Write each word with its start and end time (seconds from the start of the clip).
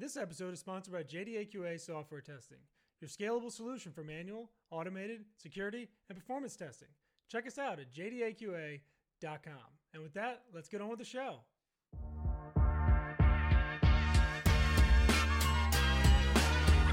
This 0.00 0.16
episode 0.16 0.54
is 0.54 0.60
sponsored 0.60 0.94
by 0.94 1.02
JDAQA 1.02 1.80
Software 1.80 2.20
Testing, 2.20 2.58
your 3.00 3.08
scalable 3.08 3.50
solution 3.50 3.90
for 3.90 4.04
manual, 4.04 4.48
automated, 4.70 5.24
security, 5.36 5.88
and 6.08 6.16
performance 6.16 6.54
testing. 6.54 6.86
Check 7.28 7.48
us 7.48 7.58
out 7.58 7.80
at 7.80 7.92
jdaqa.com. 7.92 8.80
And 9.92 10.02
with 10.04 10.14
that, 10.14 10.42
let's 10.54 10.68
get 10.68 10.80
on 10.80 10.90
with 10.90 11.00
the 11.00 11.04
show. 11.04 11.40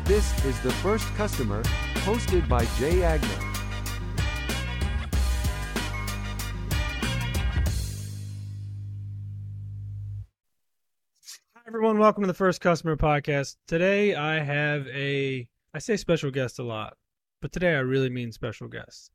This 0.05 0.43
is 0.43 0.59
the 0.61 0.71
first 0.81 1.05
customer, 1.13 1.61
hosted 2.05 2.49
by 2.49 2.65
Jay 2.79 3.01
Aigner. 3.01 3.54
Everyone. 11.75 11.99
Welcome 11.99 12.23
to 12.23 12.27
the 12.27 12.33
First 12.33 12.61
Customer 12.61 12.95
Podcast. 12.95 13.57
Today, 13.67 14.15
I 14.15 14.39
have 14.39 14.87
a, 14.87 15.45
I 15.73 15.79
say 15.79 15.97
special 15.97 16.31
guest 16.31 16.57
a 16.57 16.63
lot, 16.63 16.95
but 17.41 17.51
today 17.51 17.75
I 17.75 17.79
really 17.79 18.09
mean 18.09 18.31
special 18.31 18.69
guest. 18.69 19.11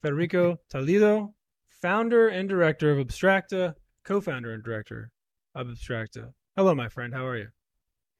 Federico 0.00 0.60
Toledo, 0.68 1.34
founder 1.66 2.28
and 2.28 2.48
director 2.48 2.92
of 2.92 3.04
Abstracta, 3.04 3.74
co 4.04 4.20
founder 4.20 4.52
and 4.52 4.62
director 4.62 5.10
of 5.56 5.66
Abstracta. 5.66 6.32
Hello, 6.56 6.72
my 6.72 6.88
friend. 6.88 7.12
How 7.12 7.26
are 7.26 7.36
you? 7.36 7.48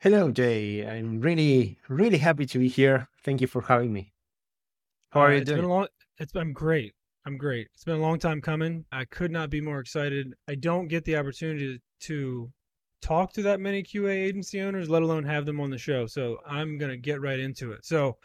Hello, 0.00 0.32
Jay. 0.32 0.84
I'm 0.84 1.20
really, 1.20 1.78
really 1.88 2.18
happy 2.18 2.46
to 2.46 2.58
be 2.58 2.66
here. 2.66 3.06
Thank 3.22 3.40
you 3.40 3.46
for 3.46 3.62
having 3.62 3.92
me. 3.92 4.12
How 5.10 5.20
are 5.20 5.28
Uh, 5.28 5.30
you 5.34 5.36
it's 5.36 5.48
doing? 5.50 5.60
Been 5.60 5.70
a 5.70 5.72
long, 5.72 5.86
it's 6.18 6.32
been 6.32 6.52
great. 6.52 6.94
I'm 7.26 7.36
great. 7.38 7.68
It's 7.74 7.84
been 7.84 7.94
a 8.00 8.02
long 8.02 8.18
time 8.18 8.40
coming. 8.40 8.86
I 8.90 9.04
could 9.04 9.30
not 9.30 9.50
be 9.50 9.60
more 9.60 9.78
excited. 9.78 10.34
I 10.48 10.56
don't 10.56 10.88
get 10.88 11.04
the 11.04 11.16
opportunity 11.16 11.80
to 12.00 12.52
talk 13.04 13.32
to 13.34 13.42
that 13.42 13.60
many 13.60 13.82
QA 13.82 14.10
agency 14.10 14.60
owners, 14.60 14.88
let 14.88 15.02
alone 15.02 15.24
have 15.24 15.44
them 15.44 15.60
on 15.60 15.70
the 15.70 15.78
show. 15.78 16.06
So 16.06 16.38
I'm 16.46 16.78
going 16.78 16.90
to 16.90 16.96
get 16.96 17.20
right 17.20 17.38
into 17.38 17.72
it. 17.72 17.84
So 17.84 18.16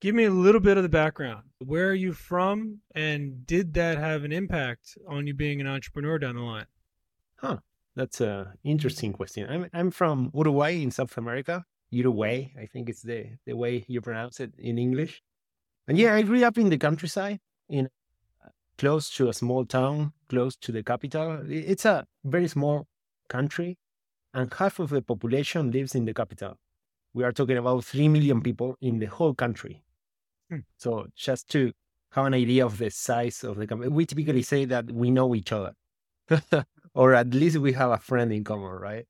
give 0.00 0.14
me 0.14 0.24
a 0.24 0.30
little 0.30 0.60
bit 0.60 0.76
of 0.76 0.82
the 0.82 0.88
background. 0.88 1.44
Where 1.58 1.88
are 1.90 1.94
you 1.94 2.12
from? 2.12 2.80
And 2.94 3.46
did 3.46 3.74
that 3.74 3.98
have 3.98 4.24
an 4.24 4.32
impact 4.32 4.96
on 5.06 5.26
you 5.26 5.34
being 5.34 5.60
an 5.60 5.66
entrepreneur 5.66 6.18
down 6.18 6.36
the 6.36 6.42
line? 6.42 6.66
Huh. 7.36 7.58
That's 7.98 8.20
a 8.20 8.54
interesting 8.62 9.12
question. 9.12 9.48
I'm 9.50 9.68
I'm 9.72 9.90
from 9.90 10.30
Uruguay 10.32 10.80
in 10.84 10.92
South 10.92 11.18
America. 11.18 11.64
Uruguay, 11.90 12.52
I 12.56 12.66
think 12.66 12.88
it's 12.88 13.02
the 13.02 13.26
the 13.44 13.56
way 13.56 13.84
you 13.88 14.00
pronounce 14.00 14.38
it 14.38 14.52
in 14.56 14.78
English. 14.78 15.20
And 15.88 15.98
yeah, 15.98 16.14
I 16.14 16.22
grew 16.22 16.44
up 16.44 16.56
in 16.58 16.68
the 16.68 16.78
countryside, 16.78 17.40
in 17.68 17.88
close 18.76 19.10
to 19.16 19.28
a 19.28 19.32
small 19.32 19.66
town, 19.66 20.12
close 20.28 20.54
to 20.58 20.70
the 20.70 20.84
capital. 20.84 21.42
It's 21.48 21.84
a 21.86 22.06
very 22.24 22.46
small 22.46 22.86
country, 23.28 23.78
and 24.38 24.54
half 24.54 24.78
of 24.78 24.90
the 24.90 25.02
population 25.02 25.72
lives 25.72 25.94
in 25.96 26.04
the 26.04 26.14
capital. 26.14 26.54
We 27.12 27.24
are 27.24 27.32
talking 27.32 27.56
about 27.56 27.84
three 27.84 28.06
million 28.06 28.40
people 28.40 28.76
in 28.80 29.00
the 29.00 29.06
whole 29.06 29.34
country. 29.34 29.82
Hmm. 30.48 30.60
So 30.76 31.06
just 31.16 31.50
to 31.50 31.72
have 32.12 32.26
an 32.26 32.34
idea 32.34 32.64
of 32.64 32.78
the 32.78 32.90
size 32.90 33.42
of 33.42 33.56
the 33.56 33.66
country, 33.66 33.88
we 33.88 34.06
typically 34.06 34.42
say 34.42 34.64
that 34.66 34.92
we 34.92 35.10
know 35.10 35.34
each 35.34 35.50
other. 35.52 35.72
or 36.94 37.14
at 37.14 37.34
least 37.34 37.58
we 37.58 37.72
have 37.72 37.90
a 37.90 37.98
friend 37.98 38.32
in 38.32 38.44
common, 38.44 38.76
right? 38.80 39.06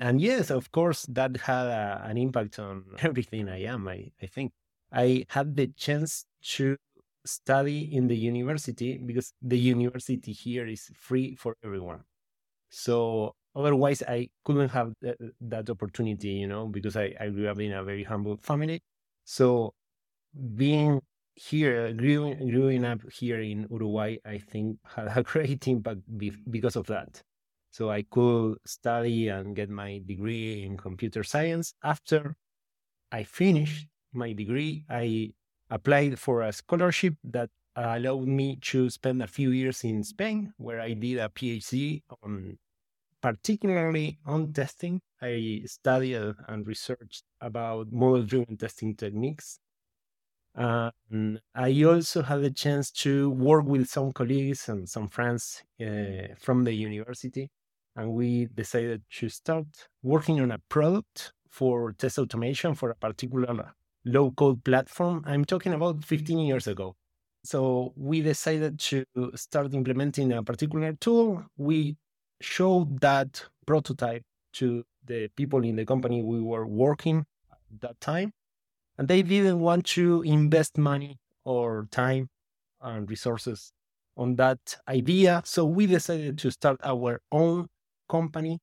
And 0.00 0.18
yes, 0.18 0.50
of 0.50 0.72
course, 0.72 1.04
that 1.10 1.36
had 1.36 1.66
a, 1.66 2.02
an 2.06 2.16
impact 2.16 2.58
on 2.58 2.84
everything 3.00 3.50
I 3.50 3.64
am. 3.64 3.86
I, 3.86 4.10
I 4.22 4.26
think 4.26 4.52
I 4.90 5.26
had 5.28 5.56
the 5.56 5.66
chance 5.76 6.24
to 6.54 6.76
study 7.26 7.94
in 7.94 8.06
the 8.06 8.16
university 8.16 8.96
because 8.96 9.34
the 9.42 9.58
university 9.58 10.32
here 10.32 10.66
is 10.66 10.90
free 10.94 11.34
for 11.34 11.54
everyone. 11.62 12.04
So 12.70 13.34
otherwise, 13.54 14.02
I 14.06 14.28
couldn't 14.44 14.70
have 14.70 14.92
that, 15.02 15.16
uh, 15.20 15.28
that 15.42 15.70
opportunity, 15.70 16.30
you 16.30 16.46
know, 16.46 16.66
because 16.66 16.96
I, 16.96 17.14
I 17.20 17.28
grew 17.28 17.48
up 17.48 17.58
in 17.60 17.72
a 17.72 17.84
very 17.84 18.04
humble 18.04 18.36
family. 18.36 18.80
So 19.24 19.74
being 20.56 21.00
here, 21.34 21.92
growing, 21.92 22.50
growing 22.50 22.84
up 22.84 23.00
here 23.12 23.40
in 23.40 23.66
Uruguay, 23.70 24.16
I 24.24 24.38
think 24.38 24.78
had 24.84 25.08
a 25.16 25.22
great 25.32 25.66
impact 25.68 26.00
be- 26.18 26.42
because 26.48 26.76
of 26.76 26.86
that. 26.86 27.22
So 27.70 27.90
I 27.90 28.02
could 28.02 28.58
study 28.66 29.28
and 29.28 29.54
get 29.54 29.70
my 29.70 30.02
degree 30.04 30.64
in 30.64 30.76
computer 30.76 31.22
science. 31.22 31.72
After 31.82 32.34
I 33.12 33.22
finished 33.24 33.86
my 34.12 34.32
degree, 34.32 34.84
I 34.90 35.32
applied 35.70 36.18
for 36.18 36.42
a 36.42 36.52
scholarship 36.52 37.14
that 37.24 37.50
allowed 37.76 38.26
me 38.26 38.56
to 38.56 38.90
spend 38.90 39.22
a 39.22 39.26
few 39.26 39.50
years 39.50 39.84
in 39.84 40.02
Spain, 40.02 40.52
where 40.56 40.80
I 40.80 40.94
did 40.94 41.18
a 41.18 41.28
PhD 41.28 42.02
on 42.22 42.58
particularly 43.20 44.18
on 44.26 44.52
testing. 44.52 45.00
I 45.20 45.62
studied 45.66 46.34
and 46.48 46.66
researched 46.66 47.24
about 47.40 47.92
model 47.92 48.22
driven 48.22 48.56
testing 48.56 48.96
techniques. 48.96 49.58
I 50.56 51.84
also 51.84 52.22
had 52.22 52.42
the 52.42 52.50
chance 52.50 52.90
to 52.90 53.30
work 53.30 53.64
with 53.64 53.88
some 53.88 54.12
colleagues 54.12 54.68
and 54.68 54.88
some 54.88 55.08
friends 55.08 55.62
uh, 55.80 56.34
from 56.38 56.64
the 56.64 56.72
university. 56.72 57.50
And 57.96 58.12
we 58.12 58.46
decided 58.46 59.02
to 59.18 59.28
start 59.28 59.66
working 60.02 60.40
on 60.40 60.50
a 60.52 60.58
product 60.68 61.32
for 61.50 61.92
test 61.92 62.18
automation 62.18 62.74
for 62.74 62.90
a 62.90 62.94
particular 62.94 63.74
low 64.04 64.30
code 64.30 64.64
platform. 64.64 65.22
I'm 65.26 65.44
talking 65.44 65.74
about 65.74 66.04
15 66.04 66.38
years 66.38 66.66
ago. 66.66 66.96
So 67.42 67.92
we 67.96 68.20
decided 68.20 68.78
to 68.78 69.04
start 69.34 69.74
implementing 69.74 70.32
a 70.32 70.42
particular 70.42 70.92
tool. 70.94 71.44
We 71.56 71.96
showed 72.40 73.00
that 73.00 73.44
prototype 73.66 74.24
to 74.54 74.84
the 75.04 75.28
people 75.36 75.64
in 75.64 75.76
the 75.76 75.86
company 75.86 76.22
we 76.22 76.40
were 76.40 76.66
working 76.66 77.26
at 77.52 77.80
that 77.80 78.00
time 78.00 78.32
and 78.98 79.08
they 79.08 79.22
didn't 79.22 79.60
want 79.60 79.86
to 79.86 80.22
invest 80.22 80.78
money 80.78 81.18
or 81.44 81.88
time 81.90 82.28
and 82.80 83.10
resources 83.10 83.72
on 84.16 84.36
that 84.36 84.78
idea. 84.88 85.42
So 85.44 85.64
we 85.64 85.86
decided 85.86 86.38
to 86.38 86.50
start 86.50 86.80
our 86.84 87.20
own 87.32 87.68
company, 88.08 88.60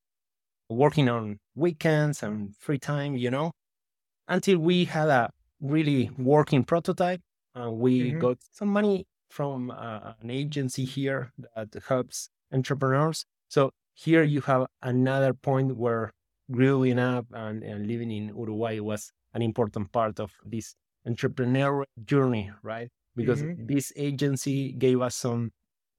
working 0.69 1.09
on 1.09 1.39
weekends 1.55 2.23
and 2.23 2.55
free 2.57 2.79
time, 2.79 3.17
you 3.17 3.31
know, 3.31 3.53
until 4.27 4.59
we 4.59 4.85
had 4.85 5.09
a 5.09 5.29
really 5.59 6.09
working 6.17 6.63
prototype 6.63 7.21
and 7.55 7.79
we 7.79 8.13
Mhm. 8.13 8.15
got 8.15 8.37
some 8.51 8.69
money 8.69 9.05
from 9.29 9.71
uh, 9.71 10.13
an 10.21 10.29
agency 10.29 10.85
here 10.85 11.31
that 11.55 11.73
helps 11.87 12.29
entrepreneurs. 12.51 13.25
So 13.49 13.71
here 13.93 14.23
you 14.23 14.41
have 14.41 14.67
another 14.81 15.33
point 15.33 15.75
where 15.77 16.11
growing 16.51 16.99
up 16.99 17.25
and, 17.31 17.63
and 17.63 17.87
living 17.87 18.11
in 18.11 18.27
Uruguay 18.29 18.79
was 18.79 19.11
an 19.33 19.41
important 19.41 19.91
part 19.91 20.19
of 20.19 20.31
this 20.45 20.75
entrepreneurial 21.07 21.85
journey, 22.05 22.51
right? 22.63 22.89
Because 23.15 23.41
Mhm. 23.43 23.67
this 23.67 23.91
agency 23.95 24.71
gave 24.73 25.01
us 25.01 25.15
some 25.15 25.51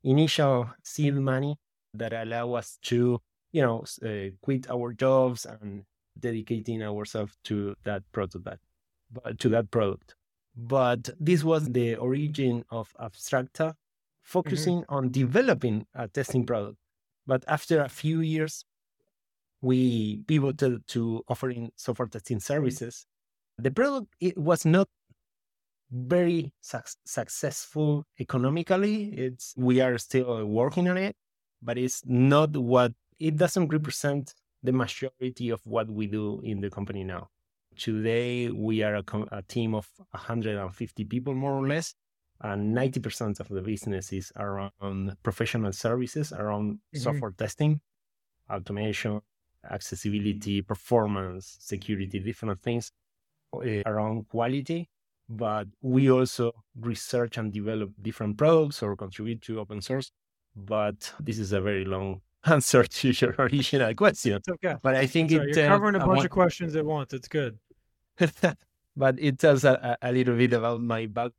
initial 0.02 0.70
seed 0.82 1.14
money 1.14 1.56
that 1.94 2.12
allow 2.12 2.52
us 2.54 2.78
to, 2.82 3.20
you 3.52 3.62
know, 3.62 3.84
uh, 4.02 4.30
quit 4.40 4.70
our 4.70 4.92
jobs 4.92 5.46
and 5.46 5.84
dedicating 6.18 6.82
ourselves 6.82 7.36
to 7.44 7.74
that 7.84 8.02
prototype, 8.12 8.60
but 9.10 9.38
to 9.40 9.48
that 9.48 9.70
product. 9.70 10.14
But 10.54 11.10
this 11.20 11.44
was 11.44 11.68
the 11.70 11.96
origin 11.96 12.64
of 12.70 12.92
Abstracta, 12.98 13.74
focusing 14.22 14.84
on 14.88 15.10
developing 15.10 15.86
a 15.94 16.08
testing 16.08 16.44
product. 16.44 16.78
But 17.28 17.44
after 17.46 17.82
a 17.82 17.90
few 17.90 18.20
years, 18.20 18.64
we 19.60 20.22
pivoted 20.26 20.86
to 20.88 21.22
offering 21.28 21.70
software 21.76 22.08
testing 22.08 22.38
mm-hmm. 22.38 22.52
services. 22.54 23.06
The 23.58 23.70
product 23.70 24.06
it 24.20 24.38
was 24.38 24.64
not 24.64 24.88
very 25.90 26.52
suc 26.60 26.88
successful 27.04 28.06
economically. 28.18 29.12
It's 29.12 29.54
we 29.56 29.80
are 29.80 29.98
still 29.98 30.46
working 30.46 30.88
on 30.88 30.96
it, 30.96 31.16
but 31.60 31.76
it's 31.76 32.02
not 32.06 32.56
what 32.56 32.92
it 33.18 33.36
doesn't 33.36 33.68
represent 33.68 34.34
the 34.62 34.72
majority 34.72 35.50
of 35.50 35.60
what 35.64 35.90
we 35.90 36.06
do 36.06 36.40
in 36.44 36.60
the 36.60 36.70
company 36.70 37.04
now. 37.04 37.28
Today 37.76 38.48
we 38.50 38.82
are 38.82 38.96
a, 38.96 39.02
com- 39.02 39.28
a 39.30 39.42
team 39.42 39.74
of 39.74 39.86
150 40.10 41.04
people 41.04 41.34
more 41.34 41.52
or 41.52 41.66
less, 41.68 41.94
and 42.40 42.76
90% 42.76 43.40
of 43.40 43.48
the 43.48 43.60
business 43.62 44.12
is 44.12 44.32
around 44.36 45.16
professional 45.22 45.72
services, 45.72 46.32
around 46.32 46.78
Mhm. 46.94 46.98
software 47.00 47.32
testing, 47.32 47.80
automation, 48.50 49.20
accessibility, 49.70 50.62
performance, 50.62 51.56
security, 51.60 52.18
different 52.20 52.60
things 52.60 52.92
uh, 53.54 53.82
around 53.86 54.28
quality. 54.28 54.88
But 55.28 55.68
we 55.82 56.10
also 56.10 56.52
research 56.80 57.36
and 57.38 57.52
develop 57.52 57.90
different 58.00 58.38
products 58.38 58.82
or 58.82 58.96
contribute 58.96 59.42
to 59.42 59.60
open 59.60 59.82
source. 59.82 60.10
But 60.56 61.12
this 61.20 61.38
is 61.38 61.52
a 61.52 61.60
very 61.60 61.84
long 61.84 62.22
answer 62.44 62.84
to 62.84 63.08
your 63.10 63.34
original 63.38 63.94
question. 63.94 64.34
It's 64.36 64.48
okay. 64.48 64.76
But 64.82 64.94
I 64.94 65.06
think 65.06 65.30
Sorry, 65.30 65.50
it 65.50 65.56
you're 65.56 65.66
uh, 65.66 65.68
covering 65.68 65.96
a 65.96 65.98
I 65.98 66.00
bunch 66.06 66.16
want- 66.18 66.24
of 66.26 66.30
questions 66.30 66.76
at 66.76 66.84
once. 66.84 67.12
It's 67.12 67.28
good. 67.28 67.58
but 68.96 69.18
it 69.18 69.38
tells 69.38 69.64
a, 69.64 69.96
a 70.02 70.08
a 70.08 70.12
little 70.12 70.36
bit 70.36 70.52
about 70.52 70.80
my 70.80 71.06
background 71.06 71.34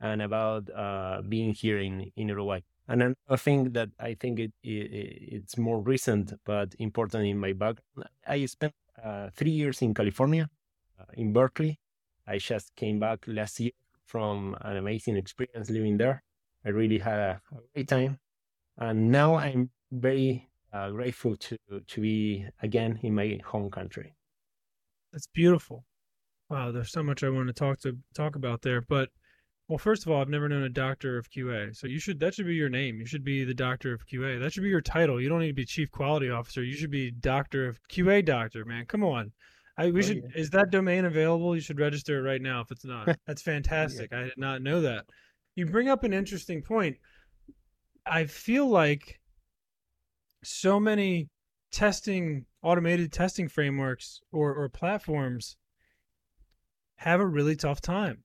and 0.00 0.22
about 0.22 0.68
uh, 0.70 1.22
being 1.28 1.52
here 1.52 1.78
in, 1.78 2.10
in 2.16 2.28
Uruguay. 2.28 2.60
And 2.88 3.02
another 3.02 3.36
thing 3.36 3.72
that 3.72 3.90
I 4.00 4.14
think 4.14 4.40
it, 4.40 4.52
it 4.62 5.36
it's 5.36 5.56
more 5.56 5.80
recent 5.80 6.32
but 6.44 6.74
important 6.78 7.26
in 7.26 7.38
my 7.38 7.52
background, 7.52 8.08
I 8.26 8.46
spent 8.46 8.74
uh, 9.02 9.30
three 9.34 9.52
years 9.52 9.82
in 9.82 9.94
California, 9.94 10.48
uh, 10.98 11.04
in 11.14 11.32
Berkeley. 11.32 11.78
I 12.26 12.38
just 12.38 12.74
came 12.76 12.98
back 12.98 13.24
last 13.26 13.60
year 13.60 13.72
from 14.06 14.56
an 14.62 14.76
amazing 14.76 15.16
experience 15.16 15.70
living 15.70 15.98
there. 15.98 16.22
I 16.64 16.70
really 16.70 16.98
had 16.98 17.18
a, 17.18 17.40
a 17.52 17.60
great 17.72 17.88
time, 17.88 18.18
and 18.76 19.10
now 19.10 19.36
I'm 19.36 19.70
very 19.92 20.48
uh, 20.72 20.90
grateful 20.90 21.36
to 21.36 21.56
to 21.86 22.00
be 22.00 22.46
again 22.62 22.98
in 23.02 23.14
my 23.14 23.38
home 23.44 23.70
country. 23.70 24.14
That's 25.12 25.26
beautiful. 25.26 25.84
Wow, 26.48 26.72
there's 26.72 26.90
so 26.90 27.02
much 27.02 27.22
I 27.22 27.30
want 27.30 27.46
to 27.48 27.52
talk 27.52 27.78
to 27.80 27.96
talk 28.14 28.36
about 28.36 28.62
there, 28.62 28.80
but 28.80 29.10
well, 29.70 29.78
first 29.78 30.04
of 30.04 30.10
all, 30.10 30.20
I've 30.20 30.28
never 30.28 30.48
known 30.48 30.64
a 30.64 30.68
doctor 30.68 31.16
of 31.16 31.30
QA, 31.30 31.76
so 31.76 31.86
you 31.86 32.00
should 32.00 32.18
that 32.18 32.34
should 32.34 32.46
be 32.46 32.56
your 32.56 32.68
name. 32.68 32.98
You 32.98 33.06
should 33.06 33.22
be 33.22 33.44
the 33.44 33.54
doctor 33.54 33.92
of 33.94 34.04
QA. 34.04 34.40
That 34.40 34.52
should 34.52 34.64
be 34.64 34.68
your 34.68 34.80
title. 34.80 35.20
You 35.20 35.28
don't 35.28 35.38
need 35.38 35.46
to 35.46 35.52
be 35.52 35.64
chief 35.64 35.92
quality 35.92 36.28
officer. 36.28 36.64
You 36.64 36.74
should 36.74 36.90
be 36.90 37.12
doctor 37.12 37.68
of 37.68 37.78
QA 37.88 38.24
doctor, 38.24 38.64
man. 38.64 38.86
Come 38.86 39.04
on. 39.04 39.30
I, 39.78 39.92
we 39.92 40.00
oh, 40.00 40.02
should. 40.02 40.16
Yeah. 40.16 40.40
Is 40.40 40.50
that 40.50 40.72
domain 40.72 41.04
available? 41.04 41.54
You 41.54 41.60
should 41.60 41.78
register 41.78 42.18
it 42.18 42.28
right 42.28 42.42
now. 42.42 42.62
If 42.62 42.72
it's 42.72 42.84
not, 42.84 43.16
that's 43.28 43.42
fantastic. 43.42 44.08
yeah. 44.10 44.18
I 44.18 44.22
did 44.24 44.38
not 44.38 44.60
know 44.60 44.80
that. 44.80 45.04
You 45.54 45.66
bring 45.66 45.88
up 45.88 46.02
an 46.02 46.12
interesting 46.12 46.62
point. 46.62 46.96
I 48.04 48.24
feel 48.24 48.68
like 48.68 49.20
so 50.42 50.80
many 50.80 51.28
testing, 51.70 52.44
automated 52.60 53.12
testing 53.12 53.46
frameworks 53.46 54.20
or 54.32 54.52
or 54.52 54.68
platforms 54.68 55.56
have 56.96 57.20
a 57.20 57.26
really 57.26 57.54
tough 57.54 57.80
time 57.80 58.24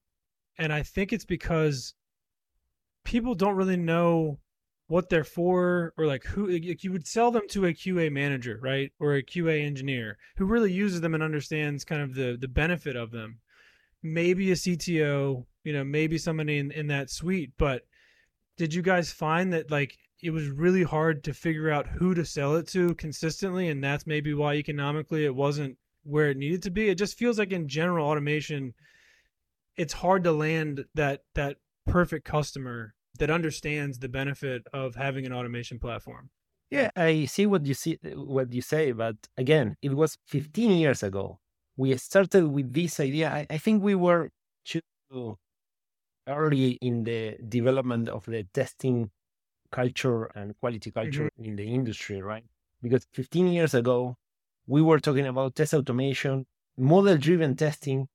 and 0.57 0.71
I 0.73 0.83
think 0.83 1.11
it's 1.11 1.25
because 1.25 1.93
people 3.03 3.35
don't 3.35 3.55
really 3.55 3.77
know 3.77 4.39
what 4.87 5.09
they're 5.09 5.23
for 5.23 5.93
or 5.97 6.05
like 6.05 6.23
who 6.23 6.47
like 6.47 6.83
you 6.83 6.91
would 6.91 7.07
sell 7.07 7.31
them 7.31 7.47
to 7.49 7.65
a 7.65 7.73
QA 7.73 8.11
manager, 8.11 8.59
right? 8.61 8.91
Or 8.99 9.15
a 9.15 9.23
QA 9.23 9.65
engineer 9.65 10.17
who 10.37 10.45
really 10.45 10.71
uses 10.71 11.01
them 11.01 11.13
and 11.13 11.23
understands 11.23 11.83
kind 11.83 12.01
of 12.01 12.15
the 12.15 12.37
the 12.39 12.47
benefit 12.47 12.95
of 12.95 13.11
them. 13.11 13.39
Maybe 14.03 14.51
a 14.51 14.55
CTO, 14.55 15.45
you 15.63 15.73
know, 15.73 15.83
maybe 15.83 16.17
somebody 16.17 16.59
in, 16.59 16.71
in 16.71 16.87
that 16.87 17.09
suite, 17.09 17.53
but 17.57 17.83
did 18.57 18.73
you 18.73 18.83
guys 18.83 19.11
find 19.11 19.51
that 19.53 19.71
like 19.71 19.97
it 20.21 20.29
was 20.29 20.49
really 20.49 20.83
hard 20.83 21.23
to 21.23 21.33
figure 21.33 21.71
out 21.71 21.87
who 21.87 22.13
to 22.13 22.23
sell 22.23 22.55
it 22.55 22.67
to 22.67 22.95
consistently 22.95 23.69
and 23.69 23.83
that's 23.83 24.07
maybe 24.07 24.33
why 24.33 24.53
economically 24.53 25.25
it 25.25 25.35
wasn't 25.35 25.77
where 26.03 26.29
it 26.29 26.37
needed 26.37 26.61
to 26.63 26.71
be? 26.71 26.89
It 26.89 26.95
just 26.95 27.17
feels 27.17 27.39
like 27.39 27.51
in 27.51 27.67
general 27.67 28.07
automation 28.07 28.75
it's 29.77 29.93
hard 29.93 30.23
to 30.23 30.31
land 30.31 30.85
that 30.95 31.21
that 31.35 31.57
perfect 31.85 32.25
customer 32.25 32.95
that 33.19 33.29
understands 33.29 33.99
the 33.99 34.09
benefit 34.09 34.67
of 34.73 34.95
having 34.95 35.25
an 35.25 35.33
automation 35.33 35.79
platform. 35.79 36.29
Yeah, 36.69 36.89
I 36.95 37.25
see 37.25 37.45
what 37.45 37.65
you 37.65 37.73
see 37.73 37.99
what 38.15 38.51
you 38.51 38.61
say, 38.61 38.91
but 38.91 39.15
again, 39.37 39.77
it 39.81 39.93
was 39.93 40.17
15 40.27 40.71
years 40.71 41.03
ago. 41.03 41.39
We 41.77 41.95
started 41.97 42.47
with 42.47 42.73
this 42.73 42.99
idea. 42.99 43.29
I, 43.29 43.47
I 43.49 43.57
think 43.57 43.83
we 43.83 43.95
were 43.95 44.29
too 44.65 45.37
early 46.27 46.71
in 46.81 47.03
the 47.03 47.37
development 47.47 48.09
of 48.09 48.25
the 48.25 48.43
testing 48.53 49.11
culture 49.71 50.25
and 50.35 50.57
quality 50.59 50.91
culture 50.91 51.25
mm-hmm. 51.25 51.43
in 51.43 51.55
the 51.55 51.67
industry, 51.67 52.21
right? 52.21 52.45
Because 52.81 53.05
15 53.13 53.47
years 53.47 53.73
ago, 53.73 54.17
we 54.67 54.81
were 54.81 54.99
talking 54.99 55.27
about 55.27 55.55
test 55.55 55.73
automation, 55.73 56.45
model 56.77 57.17
driven 57.17 57.55
testing, 57.55 58.07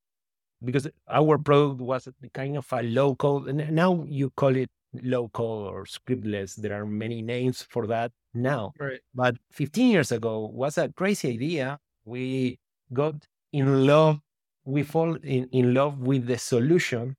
because 0.64 0.86
our 1.08 1.38
product 1.38 1.80
was 1.80 2.08
kind 2.34 2.56
of 2.56 2.66
a 2.72 2.82
low 2.82 3.14
code. 3.14 3.48
And 3.48 3.72
now 3.74 4.04
you 4.06 4.30
call 4.30 4.56
it 4.56 4.70
low 5.02 5.28
code 5.28 5.72
or 5.72 5.84
scriptless. 5.86 6.54
There 6.56 6.80
are 6.80 6.86
many 6.86 7.22
names 7.22 7.62
for 7.62 7.86
that 7.86 8.12
now. 8.34 8.72
Right. 8.78 9.00
But 9.14 9.36
15 9.52 9.90
years 9.90 10.12
ago 10.12 10.50
was 10.52 10.78
a 10.78 10.88
crazy 10.90 11.30
idea. 11.30 11.78
We 12.04 12.58
got 12.92 13.26
in 13.52 13.86
love. 13.86 14.20
We 14.64 14.82
fall 14.82 15.14
in, 15.16 15.48
in 15.52 15.74
love 15.74 15.98
with 16.00 16.26
the 16.26 16.38
solution, 16.38 17.16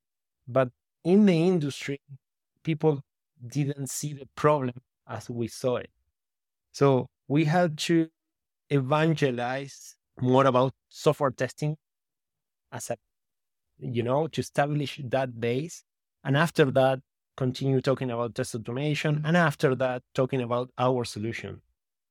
but 0.47 0.69
in 1.03 1.25
the 1.25 1.33
industry, 1.33 1.99
people 2.63 3.01
didn't 3.45 3.89
see 3.89 4.13
the 4.13 4.27
problem 4.35 4.75
as 5.07 5.29
we 5.29 5.47
saw 5.47 5.77
it. 5.77 5.89
So 6.71 7.07
we 7.27 7.45
had 7.45 7.77
to 7.79 8.07
evangelize 8.69 9.95
more 10.21 10.45
about 10.45 10.73
software 10.87 11.31
testing 11.31 11.75
as 12.71 12.89
a 12.91 12.97
you 13.81 14.03
know, 14.03 14.27
to 14.27 14.41
establish 14.41 15.01
that 15.03 15.39
base. 15.39 15.83
And 16.23 16.37
after 16.37 16.71
that, 16.71 16.99
continue 17.37 17.81
talking 17.81 18.11
about 18.11 18.35
test 18.35 18.55
automation. 18.55 19.21
And 19.25 19.35
after 19.35 19.75
that, 19.75 20.03
talking 20.13 20.41
about 20.41 20.69
our 20.77 21.03
solution. 21.03 21.61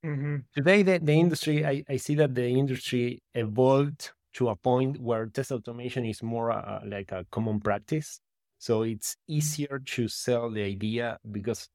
Mm-hmm. 0.05 0.37
Today, 0.56 0.82
the, 0.82 0.99
the 0.99 1.12
industry, 1.12 1.64
I, 1.64 1.84
I 1.88 1.96
see 1.96 2.14
that 2.17 2.34
the 2.34 2.49
industry 2.49 3.22
evolved 3.34 4.11
to 4.34 4.49
a 4.49 4.56
point 4.56 5.00
where 5.00 5.26
test 5.26 5.52
automation 5.52 6.05
is 6.05 6.22
more 6.22 6.50
uh, 6.52 6.81
like 6.87 7.12
a 7.12 7.26
common 7.31 7.61
practice. 7.61 8.20
So 8.58 8.82
it's 8.82 9.16
easier 9.28 9.81
to 9.84 10.08
sell 10.08 10.50
the 10.50 10.62
idea 10.62 11.19
because 11.31 11.69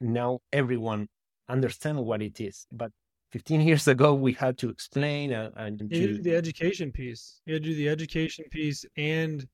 now 0.00 0.40
everyone 0.52 1.08
understands 1.48 2.00
what 2.00 2.22
it 2.22 2.40
is. 2.40 2.66
But 2.72 2.92
15 3.32 3.60
years 3.60 3.88
ago 3.88 4.14
we 4.14 4.32
had 4.32 4.58
to 4.58 4.68
explain 4.68 5.32
uh, 5.32 5.50
and 5.56 5.88
do 5.88 6.20
the 6.22 6.34
education 6.34 6.90
piece. 6.90 7.40
You 7.46 7.54
had 7.54 7.62
to 7.62 7.68
do 7.70 7.74
the 7.74 7.88
education 7.88 8.44
piece 8.50 8.84
and 8.96 9.46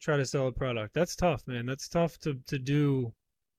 try 0.00 0.16
to 0.16 0.24
sell 0.24 0.48
a 0.48 0.52
product. 0.52 0.94
That's 0.94 1.16
tough 1.16 1.42
man. 1.46 1.66
That's 1.66 1.88
tough 1.88 2.18
to 2.20 2.38
to 2.46 2.58
do 2.58 3.12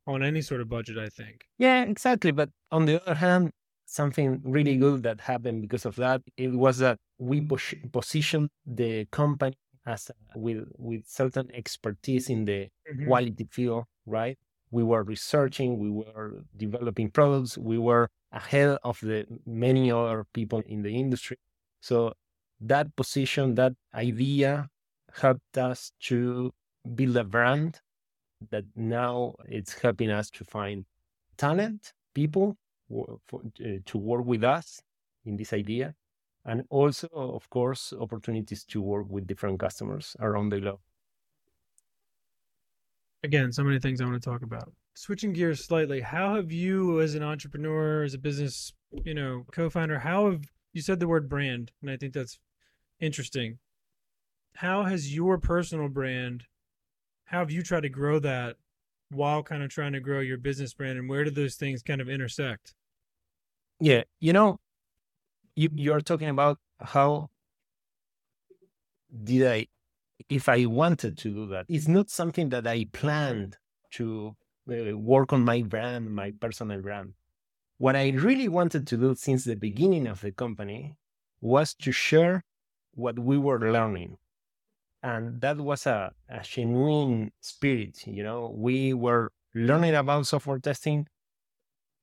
on 0.08 0.22
any 0.24 0.42
sort 0.42 0.62
of 0.62 0.70
budget 0.70 0.98
i 0.98 1.10
think. 1.10 1.46
Yeah 1.58 1.84
exactly. 1.84 2.32
But 2.32 2.50
on 2.72 2.86
the 2.86 3.02
other 3.02 3.16
hand 3.16 3.52
something 3.86 4.42
really 4.44 4.78
good 4.78 5.04
that 5.04 5.22
happened 5.22 5.62
because 5.62 5.86
of 5.86 5.96
that 5.96 6.22
it 6.38 6.52
was 6.52 6.80
that 6.80 6.98
we 7.20 7.42
pos- 7.42 7.76
positioned 7.92 8.50
the 8.66 9.06
company 9.12 9.56
as 9.86 10.10
a, 10.10 10.40
with 10.40 10.68
with 10.78 11.06
certain 11.06 11.50
expertise 11.54 12.30
in 12.30 12.46
the 12.46 12.68
mm-hmm. 12.90 13.08
quality 13.08 13.48
field 13.52 13.86
right 14.06 14.38
we 14.78 14.84
were 14.92 15.04
researching 15.04 15.70
we 15.86 15.92
were 16.00 16.30
developing 16.66 17.08
products 17.18 17.52
we 17.72 17.78
were 17.88 18.06
ahead 18.36 18.78
of 18.84 19.00
the 19.02 19.26
many 19.46 19.92
other 19.92 20.26
people 20.34 20.62
in 20.68 20.82
the 20.82 20.94
industry. 21.04 21.38
So 21.82 22.14
that 22.60 22.96
position, 22.96 23.56
that 23.56 23.74
idea 23.94 24.70
helped 25.14 25.58
us 25.58 25.92
to 26.02 26.52
build 26.96 27.16
a 27.18 27.24
brand 27.24 27.80
that 28.52 28.66
now 28.76 29.36
it's 29.48 29.74
helping 29.80 30.12
us 30.12 30.30
to 30.32 30.44
find 30.44 30.86
talent, 31.38 31.94
people 32.14 32.58
for, 32.88 33.20
uh, 33.36 33.80
to 33.86 33.98
work 33.98 34.26
with 34.26 34.44
us 34.44 34.82
in 35.26 35.38
this 35.38 35.54
idea. 35.54 35.96
And 36.44 36.64
also, 36.70 37.08
of 37.14 37.50
course, 37.50 37.94
opportunities 38.00 38.64
to 38.66 38.82
work 38.82 39.08
with 39.10 39.26
different 39.26 39.60
customers 39.60 40.16
around 40.20 40.50
the 40.50 40.60
globe. 40.60 40.80
Again, 43.26 43.52
so 43.52 43.64
many 43.64 43.80
things 43.80 44.02
I 44.02 44.06
want 44.06 44.22
to 44.22 44.30
talk 44.30 44.44
about 44.44 44.72
switching 44.94 45.34
gears 45.34 45.66
slightly, 45.66 46.00
how 46.00 46.36
have 46.36 46.52
you, 46.52 47.02
as 47.02 47.16
an 47.16 47.24
entrepreneur, 47.24 48.04
as 48.04 48.14
a 48.14 48.20
business, 48.20 48.72
you 49.04 49.16
know, 49.16 49.46
co-founder, 49.52 49.98
how 49.98 50.30
have 50.30 50.44
you 50.74 50.82
said 50.82 51.00
the 51.00 51.08
word 51.08 51.28
brand, 51.28 51.72
and 51.82 51.90
I 51.90 51.98
think 51.98 52.14
that's 52.14 52.40
interesting. 53.00 53.58
How 54.58 54.84
has 54.84 55.14
your 55.14 55.40
personal 55.40 55.90
brand, 55.90 56.44
how 57.26 57.40
have 57.40 57.50
you 57.50 57.64
tried 57.64 57.82
to 57.82 57.90
grow 57.90 58.20
that 58.20 58.58
while 59.10 59.42
kind 59.42 59.64
of 59.64 59.70
trying 59.70 59.94
to 59.94 60.00
grow 60.00 60.20
your 60.20 60.38
business 60.38 60.76
brand, 60.76 61.00
and 61.00 61.10
where 61.10 61.24
do 61.24 61.32
those 61.32 61.56
things 61.56 61.82
kind 61.82 62.02
of 62.02 62.08
intersect? 62.08 62.76
Yeah, 63.80 64.04
you 64.20 64.34
know, 64.34 64.60
you 65.56 65.70
you 65.74 65.94
are 65.94 66.02
talking 66.02 66.30
about 66.30 66.60
how 66.80 67.32
did 69.24 69.48
I, 69.48 69.68
if 70.30 70.50
I 70.50 70.66
wanted 70.66 71.18
to 71.20 71.30
do 71.30 71.48
that, 71.48 71.66
it's 71.70 71.88
not 71.88 72.10
something 72.10 72.50
that 72.50 72.68
I 72.68 72.86
planned 72.92 73.58
to 73.92 74.36
uh, 74.70 74.98
work 74.98 75.34
on 75.34 75.44
my 75.44 75.62
brand, 75.62 76.14
my 76.14 76.32
personal 76.40 76.82
brand. 76.82 77.14
What 77.78 77.96
I 77.96 78.10
really 78.12 78.48
wanted 78.48 78.88
to 78.88 78.98
do 78.98 79.16
since 79.16 79.44
the 79.44 79.56
beginning 79.56 80.08
of 80.08 80.22
the 80.22 80.32
company 80.32 80.98
was 81.42 81.74
to 81.76 81.92
share 81.92 82.44
what 82.94 83.20
we 83.20 83.38
were 83.38 83.72
learning. 83.72 84.18
And 85.04 85.42
that 85.42 85.58
was 85.58 85.86
a, 85.86 86.12
a 86.30 86.40
genuine 86.42 87.32
spirit. 87.42 88.08
You 88.08 88.24
know, 88.24 88.54
we 88.56 88.94
were 88.94 89.32
learning 89.54 89.94
about 89.96 90.26
software 90.26 90.60
testing. 90.60 91.08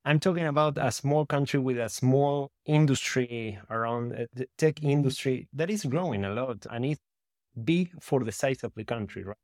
I'm 0.05 0.19
talking 0.19 0.45
about 0.45 0.77
a 0.77 0.91
small 0.91 1.25
country 1.25 1.59
with 1.59 1.77
a 1.79 1.89
small 1.89 2.51
industry 2.65 3.59
around 3.69 4.13
uh, 4.13 4.25
the 4.33 4.47
tech 4.57 4.83
industry 4.83 5.47
that 5.53 5.69
is 5.69 5.85
growing 5.85 6.25
a 6.25 6.33
lot 6.33 6.65
and 6.69 6.85
it's 6.85 6.99
big 7.63 7.91
for 8.01 8.23
the 8.23 8.31
size 8.31 8.63
of 8.63 8.73
the 8.75 8.83
country, 8.83 9.23
right? 9.23 9.37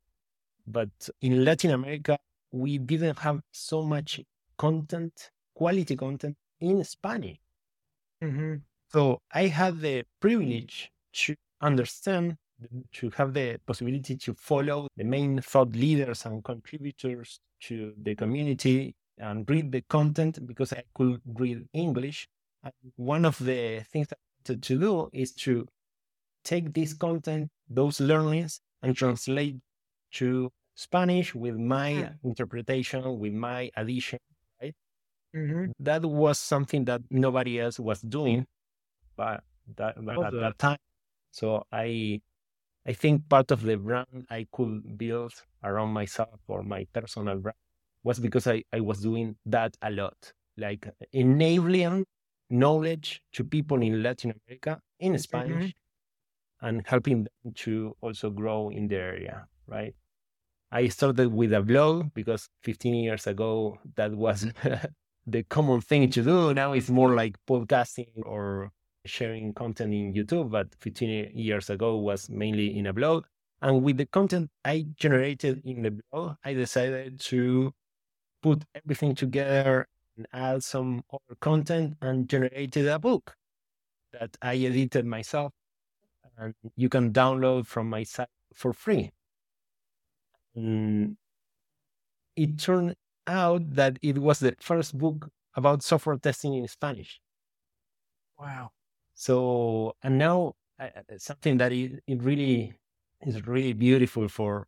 But 0.66 0.90
in 1.20 1.44
Latin 1.44 1.72
America, 1.72 2.18
we 2.52 2.78
didn't 2.78 3.18
have 3.18 3.40
so 3.52 3.82
much 3.82 4.20
content, 4.58 5.30
quality 5.54 5.96
content 5.96 6.36
in 6.60 6.84
Spanish. 6.84 7.38
Mm-hmm. 8.22 8.56
So 8.92 9.20
I 9.32 9.46
had 9.46 9.80
the 9.80 10.04
privilege 10.20 10.90
to 11.12 11.36
understand, 11.60 12.36
to 12.92 13.10
have 13.10 13.32
the 13.32 13.58
possibility 13.64 14.16
to 14.16 14.34
follow 14.34 14.88
the 14.96 15.04
main 15.04 15.40
thought 15.40 15.72
leaders 15.72 16.26
and 16.26 16.42
contributors 16.44 17.40
to 17.60 17.94
the 18.02 18.14
community 18.14 18.94
and 19.18 19.48
read 19.48 19.70
the 19.70 19.82
content 19.82 20.44
because 20.46 20.72
I 20.72 20.82
could 20.94 21.20
read 21.34 21.66
English. 21.72 22.28
And 22.62 22.72
one 22.96 23.24
of 23.24 23.38
the 23.38 23.84
things 23.90 24.08
that 24.08 24.18
I 24.18 24.50
wanted 24.50 24.62
to 24.62 24.76
do 24.76 25.10
is 25.12 25.32
to 25.32 25.66
take 26.44 26.72
this 26.72 26.94
content, 26.94 27.50
those 27.68 28.00
learnings, 28.00 28.60
and 28.82 28.96
translate 28.96 29.56
to 30.12 30.50
Spanish 30.74 31.34
with 31.34 31.56
my 31.56 32.10
interpretation, 32.24 33.18
with 33.18 33.32
my 33.32 33.70
addition. 33.76 34.18
Mm-hmm. 35.34 35.72
That 35.78 36.04
was 36.04 36.38
something 36.38 36.84
that 36.86 37.02
nobody 37.10 37.60
else 37.60 37.78
was 37.78 38.00
doing, 38.00 38.46
but 39.16 39.44
that, 39.76 39.94
but 40.04 40.24
at 40.24 40.32
that. 40.32 40.40
that 40.40 40.58
time. 40.58 40.78
So 41.30 41.64
I, 41.70 42.20
I 42.84 42.92
think 42.92 43.28
part 43.28 43.52
of 43.52 43.62
the 43.62 43.76
brand 43.76 44.26
I 44.28 44.46
could 44.50 44.98
build 44.98 45.32
around 45.62 45.90
myself 45.90 46.40
or 46.48 46.62
my 46.64 46.86
personal 46.92 47.38
brand 47.38 47.56
was 48.02 48.18
because 48.18 48.46
I, 48.46 48.64
I 48.72 48.80
was 48.80 49.00
doing 49.00 49.36
that 49.46 49.76
a 49.82 49.90
lot, 49.90 50.32
like 50.56 50.88
enabling 51.12 52.06
knowledge 52.48 53.22
to 53.34 53.44
people 53.44 53.80
in 53.82 54.02
Latin 54.02 54.34
America 54.48 54.80
in 54.98 55.16
Spanish 55.18 55.74
and 56.62 56.86
helping 56.86 57.24
them 57.24 57.54
to 57.54 57.96
also 58.00 58.30
grow 58.30 58.70
in 58.70 58.88
the 58.88 58.96
area, 58.96 59.46
right? 59.66 59.94
I 60.72 60.88
started 60.88 61.32
with 61.32 61.52
a 61.52 61.62
blog 61.62 62.14
because 62.14 62.48
15 62.62 62.94
years 62.94 63.26
ago 63.26 63.78
that 63.96 64.12
was 64.12 64.44
mm-hmm. 64.44 64.84
the 65.26 65.42
common 65.44 65.80
thing 65.80 66.10
to 66.10 66.22
do. 66.22 66.54
Now 66.54 66.72
it's 66.72 66.90
more 66.90 67.14
like 67.14 67.36
podcasting 67.48 68.22
or 68.24 68.70
sharing 69.04 69.52
content 69.54 69.92
in 69.92 70.14
YouTube, 70.14 70.50
but 70.50 70.68
15 70.80 71.32
years 71.34 71.70
ago 71.70 71.96
was 71.96 72.28
mainly 72.30 72.78
in 72.78 72.86
a 72.86 72.92
blog. 72.92 73.24
And 73.62 73.82
with 73.82 73.96
the 73.96 74.06
content 74.06 74.50
I 74.64 74.86
generated 74.96 75.62
in 75.64 75.82
the 75.82 76.00
blog, 76.12 76.36
I 76.44 76.54
decided 76.54 77.20
to 77.20 77.72
put 78.42 78.64
everything 78.74 79.14
together 79.14 79.86
and 80.16 80.26
add 80.32 80.62
some 80.62 81.02
other 81.12 81.36
content 81.40 81.96
and 82.00 82.28
generated 82.28 82.86
a 82.86 82.98
book 82.98 83.34
that 84.12 84.36
I 84.40 84.56
edited 84.56 85.04
myself 85.04 85.52
and 86.40 86.54
you 86.76 86.88
can 86.88 87.12
download 87.12 87.66
from 87.66 87.88
my 87.88 88.02
site 88.02 88.28
for 88.54 88.72
free. 88.72 89.12
Mm, 90.56 91.16
it 92.34 92.58
turned 92.58 92.96
out 93.26 93.70
that 93.74 93.98
it 94.02 94.18
was 94.18 94.40
the 94.40 94.56
first 94.60 94.96
book 94.98 95.28
about 95.54 95.82
software 95.82 96.16
testing 96.16 96.54
in 96.54 96.66
Spanish. 96.66 97.20
Wow. 98.38 98.70
So, 99.14 99.94
and 100.02 100.18
now 100.18 100.54
uh, 100.78 100.88
uh, 100.96 101.18
something 101.18 101.58
that 101.58 101.72
it, 101.72 102.02
it 102.06 102.22
really 102.22 102.72
is 103.20 103.46
really 103.46 103.74
beautiful 103.74 104.28
for, 104.28 104.66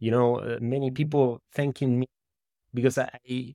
you 0.00 0.10
know, 0.10 0.40
uh, 0.40 0.58
many 0.60 0.90
people 0.90 1.40
thanking 1.54 2.00
me 2.00 2.06
because 2.74 2.98
I, 2.98 3.54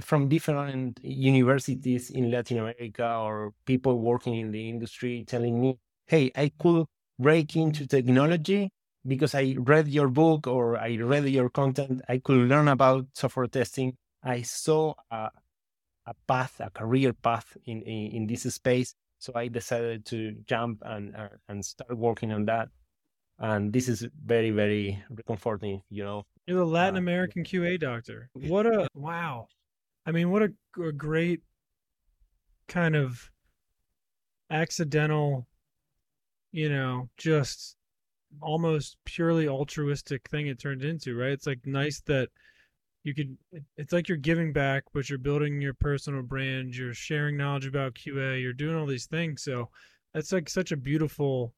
from 0.00 0.28
different 0.28 0.98
universities 1.02 2.10
in 2.10 2.30
Latin 2.30 2.58
America 2.58 3.16
or 3.16 3.52
people 3.64 4.00
working 4.00 4.34
in 4.34 4.50
the 4.50 4.68
industry 4.68 5.24
telling 5.24 5.60
me, 5.60 5.78
hey, 6.06 6.30
I 6.36 6.50
could 6.58 6.86
break 7.18 7.56
into 7.56 7.86
technology 7.86 8.70
because 9.06 9.34
I 9.34 9.56
read 9.58 9.88
your 9.88 10.08
book 10.08 10.46
or 10.46 10.78
I 10.78 10.96
read 10.96 11.26
your 11.28 11.50
content. 11.50 12.02
I 12.08 12.18
could 12.18 12.48
learn 12.48 12.68
about 12.68 13.06
software 13.14 13.46
testing. 13.46 13.96
I 14.22 14.42
saw 14.42 14.94
a, 15.10 15.30
a 16.06 16.14
path, 16.26 16.60
a 16.60 16.70
career 16.70 17.12
path 17.12 17.56
in, 17.66 17.82
in, 17.82 18.12
in 18.12 18.26
this 18.26 18.42
space. 18.54 18.94
So 19.18 19.32
I 19.34 19.48
decided 19.48 20.04
to 20.06 20.32
jump 20.46 20.82
and, 20.84 21.16
uh, 21.16 21.28
and 21.48 21.64
start 21.64 21.96
working 21.96 22.32
on 22.32 22.44
that. 22.46 22.68
And 23.38 23.72
this 23.72 23.88
is 23.88 24.06
very, 24.24 24.50
very 24.50 25.02
comforting, 25.26 25.82
you 25.90 26.04
know. 26.04 26.24
You're 26.46 26.58
the 26.58 26.66
Latin 26.66 26.96
Uh, 26.96 26.98
American 26.98 27.44
QA 27.50 27.80
doctor. 27.80 28.28
What 28.34 28.66
a 28.66 28.86
wow. 28.94 29.48
I 30.06 30.12
mean, 30.12 30.30
what 30.30 30.42
a, 30.42 30.52
a 30.82 30.92
great 30.92 31.40
kind 32.68 32.94
of 32.94 33.30
accidental, 34.50 35.46
you 36.54 36.68
know, 36.68 37.08
just 37.16 37.76
almost 38.40 38.96
purely 39.04 39.48
altruistic 39.48 40.28
thing 40.30 40.46
it 40.46 40.60
turned 40.60 40.84
into, 40.84 41.18
right? 41.18 41.32
It's 41.32 41.48
like 41.48 41.66
nice 41.66 42.00
that 42.02 42.28
you 43.02 43.12
could 43.12 43.36
it's 43.76 43.92
like 43.92 44.08
you're 44.08 44.16
giving 44.16 44.52
back, 44.52 44.84
but 44.92 45.10
you're 45.10 45.18
building 45.18 45.60
your 45.60 45.74
personal 45.74 46.22
brand, 46.22 46.76
you're 46.76 46.94
sharing 46.94 47.36
knowledge 47.36 47.66
about 47.66 47.94
QA, 47.94 48.40
you're 48.40 48.52
doing 48.52 48.76
all 48.76 48.86
these 48.86 49.06
things. 49.06 49.42
So 49.42 49.68
that's 50.12 50.30
like 50.30 50.48
such 50.48 50.70
a 50.70 50.76
beautiful 50.76 51.52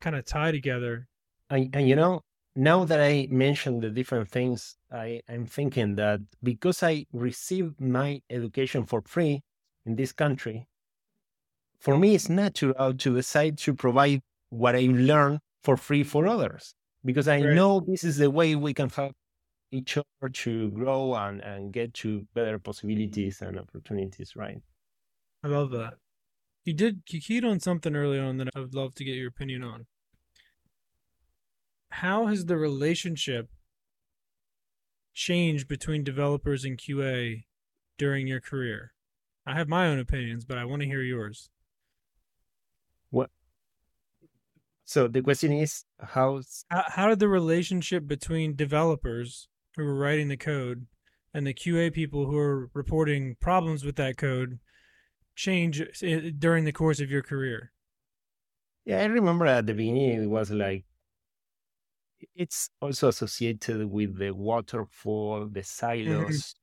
kind 0.00 0.16
of 0.16 0.24
tie 0.24 0.50
together. 0.50 1.08
And, 1.50 1.68
and 1.76 1.86
you 1.86 1.94
know, 1.94 2.22
now 2.56 2.86
that 2.86 3.02
I 3.02 3.28
mentioned 3.30 3.82
the 3.82 3.90
different 3.90 4.30
things, 4.30 4.78
I, 4.90 5.20
I'm 5.28 5.44
thinking 5.44 5.96
that 5.96 6.20
because 6.42 6.82
I 6.82 7.04
received 7.12 7.82
my 7.82 8.22
education 8.30 8.86
for 8.86 9.02
free 9.02 9.42
in 9.84 9.96
this 9.96 10.12
country, 10.12 10.68
for 11.82 11.98
me 11.98 12.14
it's 12.14 12.28
natural 12.28 12.94
to 12.94 13.14
decide 13.14 13.58
to 13.58 13.74
provide 13.74 14.20
what 14.50 14.74
I 14.76 14.86
learned 14.90 15.40
for 15.64 15.76
free 15.76 16.04
for 16.04 16.26
others. 16.26 16.74
Because 17.04 17.28
I 17.28 17.40
Right. 17.40 17.54
know 17.56 17.80
this 17.80 18.04
is 18.04 18.16
the 18.18 18.30
way 18.30 18.54
we 18.56 18.72
can 18.74 18.88
help 18.88 19.14
each 19.72 19.96
other 19.98 20.28
to 20.44 20.70
grow 20.70 21.14
and, 21.14 21.40
and 21.42 21.72
get 21.72 21.94
to 22.02 22.26
better 22.34 22.58
possibilities 22.58 23.42
and 23.42 23.58
opportunities, 23.58 24.36
right? 24.36 24.62
I 25.42 25.48
love 25.48 25.70
that. 25.72 25.94
You 26.64 26.74
did 26.74 27.02
you 27.10 27.20
keyed 27.20 27.44
on 27.44 27.58
something 27.60 27.96
early 27.96 28.18
on 28.18 28.36
that 28.38 28.50
I 28.54 28.60
would 28.60 28.74
love 28.74 28.94
to 28.94 29.04
get 29.04 29.16
your 29.16 29.28
opinion 29.28 29.64
on. 29.64 29.86
How 31.90 32.26
has 32.26 32.46
the 32.46 32.56
relationship 32.56 33.48
changed 35.14 35.68
between 35.68 36.04
developers 36.04 36.64
and 36.64 36.78
QA 36.78 37.44
during 37.98 38.26
your 38.26 38.40
career? 38.40 38.92
I 39.44 39.54
have 39.54 39.68
my 39.68 39.88
own 39.88 39.98
opinions, 39.98 40.44
but 40.44 40.58
I 40.58 40.64
want 40.64 40.82
to 40.82 40.88
hear 40.88 41.02
yours. 41.02 41.50
So 44.84 45.08
the 45.08 45.22
question 45.22 45.52
is 45.52 45.84
how 45.98 46.40
How, 46.70 46.84
how 46.88 47.08
did 47.08 47.18
the 47.20 47.28
relationship 47.28 48.06
between 48.06 48.56
developers 48.56 49.48
who 49.76 49.84
were 49.84 49.94
writing 49.94 50.28
the 50.28 50.36
code 50.36 50.86
and 51.32 51.46
the 51.46 51.54
QA 51.54 51.90
people 51.90 52.26
who 52.26 52.36
are 52.36 52.70
reporting 52.74 53.36
problems 53.36 53.84
with 53.84 53.96
that 53.96 54.16
code 54.16 54.58
change 55.36 55.80
uh, 55.80 56.30
during 56.38 56.64
the 56.66 56.72
course 56.72 57.00
of 57.00 57.10
your 57.10 57.22
career? 57.22 57.72
Yeah, 58.84 59.00
I 59.00 59.06
remember 59.06 59.46
at 59.46 59.66
the 59.66 59.74
beginning 59.74 60.22
it 60.22 60.26
was 60.28 60.50
like 60.52 60.84
it's 62.34 62.70
also 62.80 63.08
associated 63.08 63.84
with 63.86 64.18
the 64.18 64.30
waterfall, 64.32 65.46
the 65.48 65.62
silos, 65.62 66.54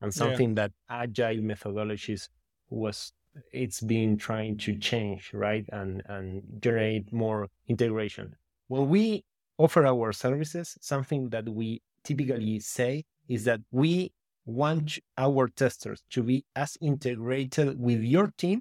and 0.00 0.14
Yeah. 0.14 0.14
something 0.14 0.54
that 0.54 0.72
agile 0.88 1.42
methodologies 1.42 2.28
was 2.68 3.12
it's 3.52 3.80
been 3.80 4.16
trying 4.16 4.56
to 4.58 4.76
change, 4.78 5.32
right? 5.32 5.66
And 5.72 6.02
and 6.06 6.42
generate 6.62 7.12
more 7.12 7.48
integration. 7.68 8.36
When 8.68 8.88
we 8.88 9.24
offer 9.58 9.86
our 9.86 10.12
services, 10.12 10.76
something 10.80 11.30
that 11.30 11.48
we 11.48 11.82
typically 12.04 12.60
say 12.60 13.04
is 13.28 13.44
that 13.44 13.60
we 13.70 14.12
want 14.44 14.98
our 15.18 15.48
testers 15.48 16.02
to 16.10 16.22
be 16.22 16.44
as 16.54 16.76
integrated 16.80 17.78
with 17.80 18.00
your 18.02 18.28
team 18.38 18.60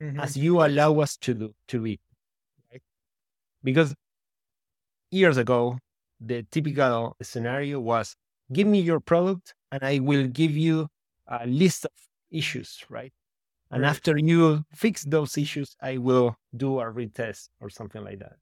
Mhm. 0.00 0.22
as 0.22 0.36
you 0.36 0.60
allow 0.64 1.00
us 1.00 1.16
to 1.18 1.34
do 1.34 1.54
to 1.68 1.80
be 1.82 2.00
right 2.72 2.82
because 3.62 3.94
years 5.10 5.36
ago 5.36 5.78
the 6.20 6.42
typical 6.50 7.16
scenario 7.22 7.80
was 7.80 8.16
give 8.52 8.66
me 8.66 8.80
your 8.80 9.00
product 9.00 9.54
and 9.70 9.82
i 9.84 9.98
will 9.98 10.26
give 10.28 10.52
you 10.52 10.88
a 11.26 11.46
list 11.46 11.84
of 11.84 11.92
issues 12.30 12.84
right 12.88 13.12
and 13.72 13.82
Right. 13.82 13.92
after 13.94 14.18
you 14.18 14.64
fix 14.74 15.04
those 15.04 15.38
issues 15.38 15.76
i 15.82 15.98
will 15.98 16.36
do 16.56 16.80
a 16.80 16.84
retest 16.86 17.50
or 17.60 17.70
something 17.70 18.04
like 18.04 18.20
that. 18.20 18.36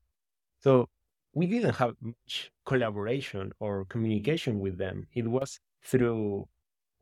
So 0.61 0.89
we 1.35 1.47
didn't 1.47 1.77
have 1.77 1.95
much 2.01 2.51
collaboration 2.67 3.53
or 3.61 3.85
communication 3.87 4.61
with 4.61 4.79
them. 4.79 5.07
It 5.15 5.29
was 5.29 5.61
through 5.85 6.49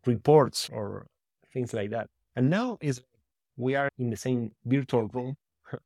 reports 0.06 0.68
or 0.70 1.06
things 1.52 1.72
like 1.74 1.90
that. 1.90 2.08
And 2.36 2.50
now 2.50 2.78
is 2.80 3.02
we 3.56 3.74
are 3.76 3.90
in 3.98 4.10
the 4.10 4.16
same 4.16 4.54
virtual 4.64 5.08
room 5.08 5.36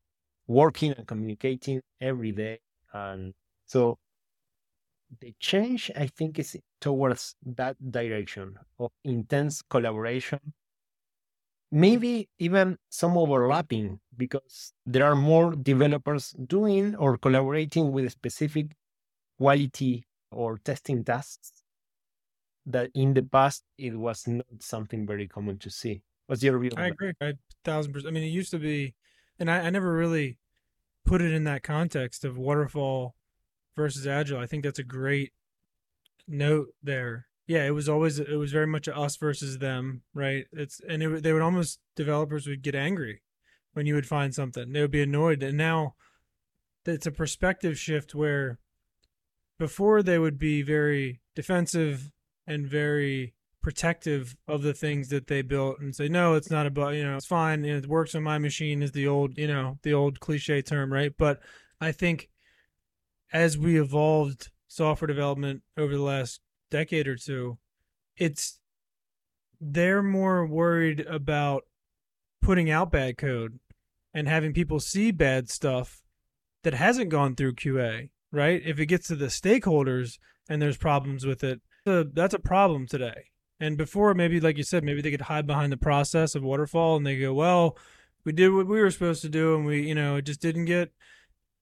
working 0.47 0.93
and 0.93 1.07
communicating 1.07 1.83
every 2.01 2.33
day. 2.33 2.61
And 2.93 3.35
so 3.67 3.99
the 5.21 5.35
change 5.41 5.91
i 5.97 6.07
think 6.07 6.39
is 6.39 6.57
towards 6.81 7.35
that 7.45 7.77
direction 7.91 8.59
of 8.79 8.91
intense 9.05 9.63
collaboration 9.63 10.41
maybe 11.73 12.29
even 12.39 12.79
some 12.91 13.17
overlapping 13.17 13.99
because 14.17 14.75
there 14.87 15.05
are 15.05 15.17
more 15.17 15.57
developers 15.57 16.35
doing 16.47 16.95
or 16.97 17.17
collaborating 17.19 17.91
with 17.93 18.13
specific 18.13 18.77
quality 19.39 20.07
or 20.31 20.59
testing 20.59 21.03
tasks 21.03 21.65
that 22.67 22.91
in 22.95 23.15
the 23.15 23.23
past 23.23 23.65
it 23.79 23.95
was 23.97 24.29
not 24.29 24.47
something 24.61 25.07
very 25.07 25.27
common 25.27 25.59
to 25.59 25.71
see 25.71 26.03
what's 26.27 26.43
your 26.43 26.59
view 26.59 26.71
I 26.77 26.89
agree. 26.89 27.13
I 27.21 27.33
thousand 27.65 27.93
percent. 27.93 28.09
I 28.09 28.13
mean, 28.13 28.25
it 28.25 28.29
used 28.29 28.51
to 28.51 28.59
be, 28.59 28.95
and 29.39 29.51
I, 29.51 29.61
I 29.61 29.71
never 29.71 29.93
really 29.93 30.39
put 31.05 31.23
it 31.23 31.33
in 31.33 31.45
that 31.45 31.63
context 31.63 32.25
of 32.25 32.37
waterfall 32.37 33.15
versus 33.77 34.07
agile. 34.07 34.39
I 34.39 34.47
think 34.47 34.65
that's 34.65 34.79
a 34.79 34.85
great 34.85 35.33
note 36.29 36.69
there. 36.83 37.27
Yeah, 37.53 37.67
it 37.67 37.73
was 37.73 37.87
always 37.87 38.19
it 38.19 38.39
was 38.39 38.51
very 38.51 38.67
much 38.67 38.89
us 38.89 39.17
versus 39.19 39.59
them, 39.59 40.01
right? 40.15 40.47
It's 40.53 40.81
and 40.89 41.03
it, 41.03 41.23
they 41.23 41.35
would 41.35 41.43
almost 41.43 41.81
developers 41.95 42.47
would 42.47 42.63
get 42.63 42.75
angry 42.75 43.21
when 43.75 43.85
you 43.85 43.95
would 43.95 44.07
find 44.07 44.35
something. 44.35 44.73
They 44.73 44.81
would 44.81 44.91
be 44.91 45.03
annoyed, 45.03 45.43
and 45.43 45.59
now 45.59 45.95
it's 46.87 47.05
a 47.05 47.11
perspective 47.11 47.79
shift 47.79 48.15
where 48.15 48.59
before 49.59 50.03
they 50.03 50.19
would 50.19 50.39
be 50.39 50.63
very 50.63 51.21
defensive 51.35 52.11
and 52.47 52.67
very 52.67 53.35
protective 53.61 54.35
of 54.49 54.63
the 54.63 54.73
things 54.73 55.11
that 55.11 55.27
they 55.27 55.43
built 55.43 55.79
and 55.79 55.95
say 55.95 56.09
no 56.09 56.35
it's 56.35 56.51
not 56.51 56.67
about 56.67 56.95
you 56.95 57.05
know 57.05 57.17
it's 57.17 57.27
fine 57.27 57.65
it 57.65 57.87
works 57.87 58.13
on 58.17 58.23
my 58.25 58.37
machine 58.37 58.83
is 58.83 58.91
the 58.91 59.07
old 59.07 59.39
you 59.39 59.47
know 59.47 59.79
the 59.85 59.95
old 59.95 60.19
cliche 60.19 60.61
term 60.61 60.93
right 60.93 61.13
but 61.17 61.39
i 61.81 61.93
think 61.93 62.29
as 63.33 63.57
we 63.57 63.81
evolved 63.81 64.51
software 64.67 65.07
development 65.07 65.63
over 65.79 65.95
the 65.95 66.03
last 66.03 66.41
decade 66.73 67.07
or 67.07 67.17
two 67.17 67.59
it's 68.17 68.59
they're 69.61 70.03
more 70.03 70.47
worried 70.47 71.01
about 71.01 71.65
putting 72.41 72.71
out 72.71 72.91
bad 72.91 73.17
code 73.17 73.59
and 74.13 74.29
having 74.29 74.53
people 74.53 74.81
see 74.81 75.11
bad 75.11 75.49
stuff 75.49 76.03
that 76.65 76.75
hasn't 76.75 77.11
gone 77.11 77.35
through 77.35 77.55
QA, 77.55 78.11
right? 78.33 78.61
If 78.65 78.79
it 78.79 78.87
gets 78.87 79.09
to 79.09 79.17
the 79.17 79.27
stakeholders 79.27 80.19
and 80.49 80.61
there's 80.61 80.77
problems 80.77 81.25
with 81.25 81.45
it, 81.45 81.61
that's 81.85 82.35
a 82.35 82.41
problem 82.41 82.87
today. 82.87 83.27
And 83.61 83.79
before, 83.79 84.15
maybe 84.15 84.41
like 84.41 84.57
you 84.57 84.65
said, 84.65 84.83
maybe 84.83 85.01
they 85.01 85.13
could 85.13 85.23
hide 85.23 85.47
behind 85.47 85.73
the 85.73 85.77
process 85.77 86.35
of 86.35 86.43
waterfall 86.43 86.97
and 86.97 87.07
they 87.07 87.19
go, 87.19 87.33
well, 87.33 87.79
we 88.25 88.33
did 88.33 88.51
what 88.51 88.67
we 88.67 88.81
were 88.81 88.91
supposed 88.91 89.23
to 89.23 89.29
do 89.29 89.55
and 89.55 89.65
we, 89.65 89.87
you 89.87 89.95
know, 89.95 90.17
it 90.17 90.23
just 90.23 90.41
didn't 90.41 90.65
get 90.65 90.93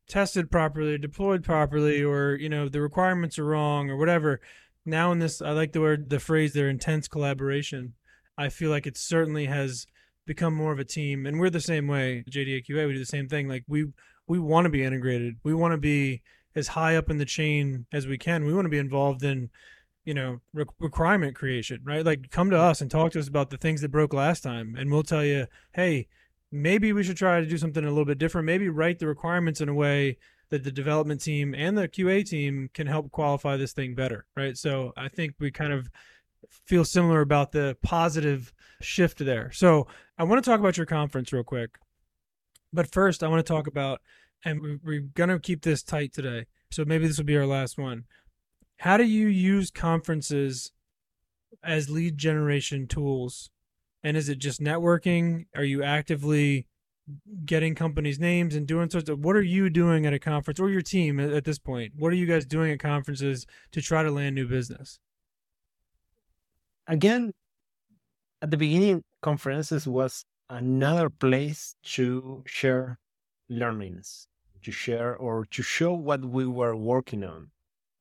tested 0.08 0.50
properly, 0.50 0.96
deployed 0.96 1.44
properly, 1.44 2.02
or, 2.02 2.34
you 2.34 2.48
know, 2.48 2.68
the 2.68 2.80
requirements 2.80 3.38
are 3.38 3.44
wrong 3.44 3.90
or 3.90 3.96
whatever. 3.96 4.40
Now 4.84 5.12
in 5.12 5.18
this, 5.18 5.42
I 5.42 5.50
like 5.50 5.72
the 5.72 5.80
word, 5.80 6.10
the 6.10 6.20
phrase 6.20 6.52
their 6.52 6.68
intense 6.68 7.08
collaboration. 7.08 7.94
I 8.36 8.48
feel 8.48 8.70
like 8.70 8.86
it 8.86 8.96
certainly 8.96 9.46
has 9.46 9.86
become 10.26 10.54
more 10.54 10.72
of 10.72 10.78
a 10.78 10.84
team. 10.84 11.26
And 11.26 11.38
we're 11.38 11.50
the 11.50 11.60
same 11.60 11.86
way. 11.86 12.24
JDAQA 12.30 12.86
we 12.86 12.92
do 12.92 12.98
the 12.98 13.04
same 13.04 13.28
thing. 13.28 13.48
Like 13.48 13.64
we 13.68 13.86
we 14.26 14.38
want 14.38 14.64
to 14.64 14.70
be 14.70 14.84
integrated. 14.84 15.36
We 15.42 15.54
want 15.54 15.72
to 15.72 15.78
be 15.78 16.22
as 16.54 16.68
high 16.68 16.96
up 16.96 17.10
in 17.10 17.18
the 17.18 17.24
chain 17.24 17.86
as 17.92 18.06
we 18.06 18.18
can. 18.18 18.44
We 18.44 18.54
want 18.54 18.66
to 18.66 18.70
be 18.70 18.78
involved 18.78 19.22
in 19.22 19.50
you 20.04 20.14
know 20.14 20.40
re- 20.54 20.64
requirement 20.78 21.36
creation 21.36 21.80
right? 21.84 22.04
Like 22.04 22.30
come 22.30 22.50
to 22.50 22.58
us 22.58 22.80
and 22.80 22.90
talk 22.90 23.12
to 23.12 23.18
us 23.18 23.28
about 23.28 23.50
the 23.50 23.58
things 23.58 23.82
that 23.82 23.90
broke 23.90 24.14
last 24.14 24.42
time 24.42 24.74
and 24.78 24.90
we'll 24.90 25.02
tell 25.02 25.24
you 25.24 25.46
hey 25.74 26.08
maybe 26.50 26.92
we 26.92 27.02
should 27.02 27.16
try 27.16 27.40
to 27.40 27.46
do 27.46 27.58
something 27.58 27.84
a 27.84 27.88
little 27.88 28.04
bit 28.04 28.18
different. 28.18 28.46
Maybe 28.46 28.68
write 28.68 28.98
the 28.98 29.06
requirements 29.06 29.60
in 29.60 29.68
a 29.68 29.74
way 29.74 30.18
that 30.50 30.64
the 30.64 30.72
development 30.72 31.20
team 31.20 31.54
and 31.54 31.78
the 31.78 31.88
qa 31.88 32.24
team 32.28 32.68
can 32.74 32.86
help 32.86 33.10
qualify 33.10 33.56
this 33.56 33.72
thing 33.72 33.94
better 33.94 34.26
right 34.36 34.56
so 34.56 34.92
i 34.96 35.08
think 35.08 35.34
we 35.38 35.50
kind 35.50 35.72
of 35.72 35.88
feel 36.66 36.84
similar 36.84 37.20
about 37.20 37.52
the 37.52 37.76
positive 37.82 38.52
shift 38.80 39.18
there. 39.18 39.50
So 39.52 39.86
I 40.18 40.24
want 40.24 40.42
to 40.42 40.50
talk 40.50 40.60
about 40.60 40.76
your 40.76 40.86
conference 40.86 41.32
real 41.32 41.44
quick. 41.44 41.78
But 42.72 42.90
first, 42.90 43.22
I 43.22 43.28
want 43.28 43.44
to 43.44 43.52
talk 43.52 43.66
about, 43.66 44.00
and 44.44 44.80
we're 44.84 45.00
going 45.00 45.30
to 45.30 45.38
keep 45.38 45.62
this 45.62 45.82
tight 45.82 46.12
today. 46.12 46.46
So 46.70 46.84
maybe 46.84 47.06
this 47.06 47.18
will 47.18 47.24
be 47.24 47.36
our 47.36 47.46
last 47.46 47.78
one. 47.78 48.04
How 48.78 48.96
do 48.96 49.04
you 49.04 49.26
use 49.26 49.70
conferences 49.70 50.72
as 51.62 51.90
lead 51.90 52.16
generation 52.16 52.86
tools? 52.86 53.50
And 54.02 54.16
is 54.16 54.28
it 54.28 54.38
just 54.38 54.60
networking? 54.60 55.46
Are 55.54 55.64
you 55.64 55.82
actively 55.82 56.66
getting 57.44 57.74
companies' 57.74 58.18
names 58.18 58.54
and 58.54 58.66
doing 58.66 58.90
sorts 58.90 59.08
of 59.08 59.24
what 59.24 59.36
are 59.36 59.42
you 59.42 59.70
doing 59.70 60.06
at 60.06 60.12
a 60.12 60.18
conference 60.18 60.60
or 60.60 60.70
your 60.70 60.82
team 60.82 61.20
at 61.20 61.44
this 61.44 61.58
point? 61.58 61.92
What 61.96 62.12
are 62.12 62.16
you 62.16 62.26
guys 62.26 62.46
doing 62.46 62.72
at 62.72 62.78
conferences 62.78 63.46
to 63.72 63.80
try 63.80 64.02
to 64.02 64.10
land 64.10 64.34
new 64.34 64.46
business? 64.46 64.98
again, 66.90 67.32
at 68.42 68.50
the 68.50 68.56
beginning, 68.56 69.02
conferences 69.22 69.86
was 69.86 70.24
another 70.50 71.08
place 71.08 71.76
to 71.84 72.42
share 72.46 72.98
learnings, 73.48 74.26
to 74.62 74.72
share 74.72 75.16
or 75.16 75.46
to 75.46 75.62
show 75.62 75.94
what 75.94 76.24
we 76.24 76.46
were 76.46 76.76
working 76.76 77.24
on, 77.24 77.50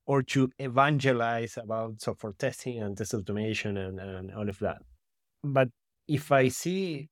or 0.05 0.23
to 0.23 0.49
evangelize 0.57 1.57
about 1.57 2.01
software 2.01 2.33
testing 2.33 2.81
and 2.81 2.97
test 2.97 3.13
automation 3.13 3.77
and, 3.77 3.99
and 3.99 4.33
all 4.33 4.49
of 4.49 4.59
that. 4.59 4.81
But 5.43 5.69
if 6.07 6.31
I 6.31 6.47
see 6.47 7.09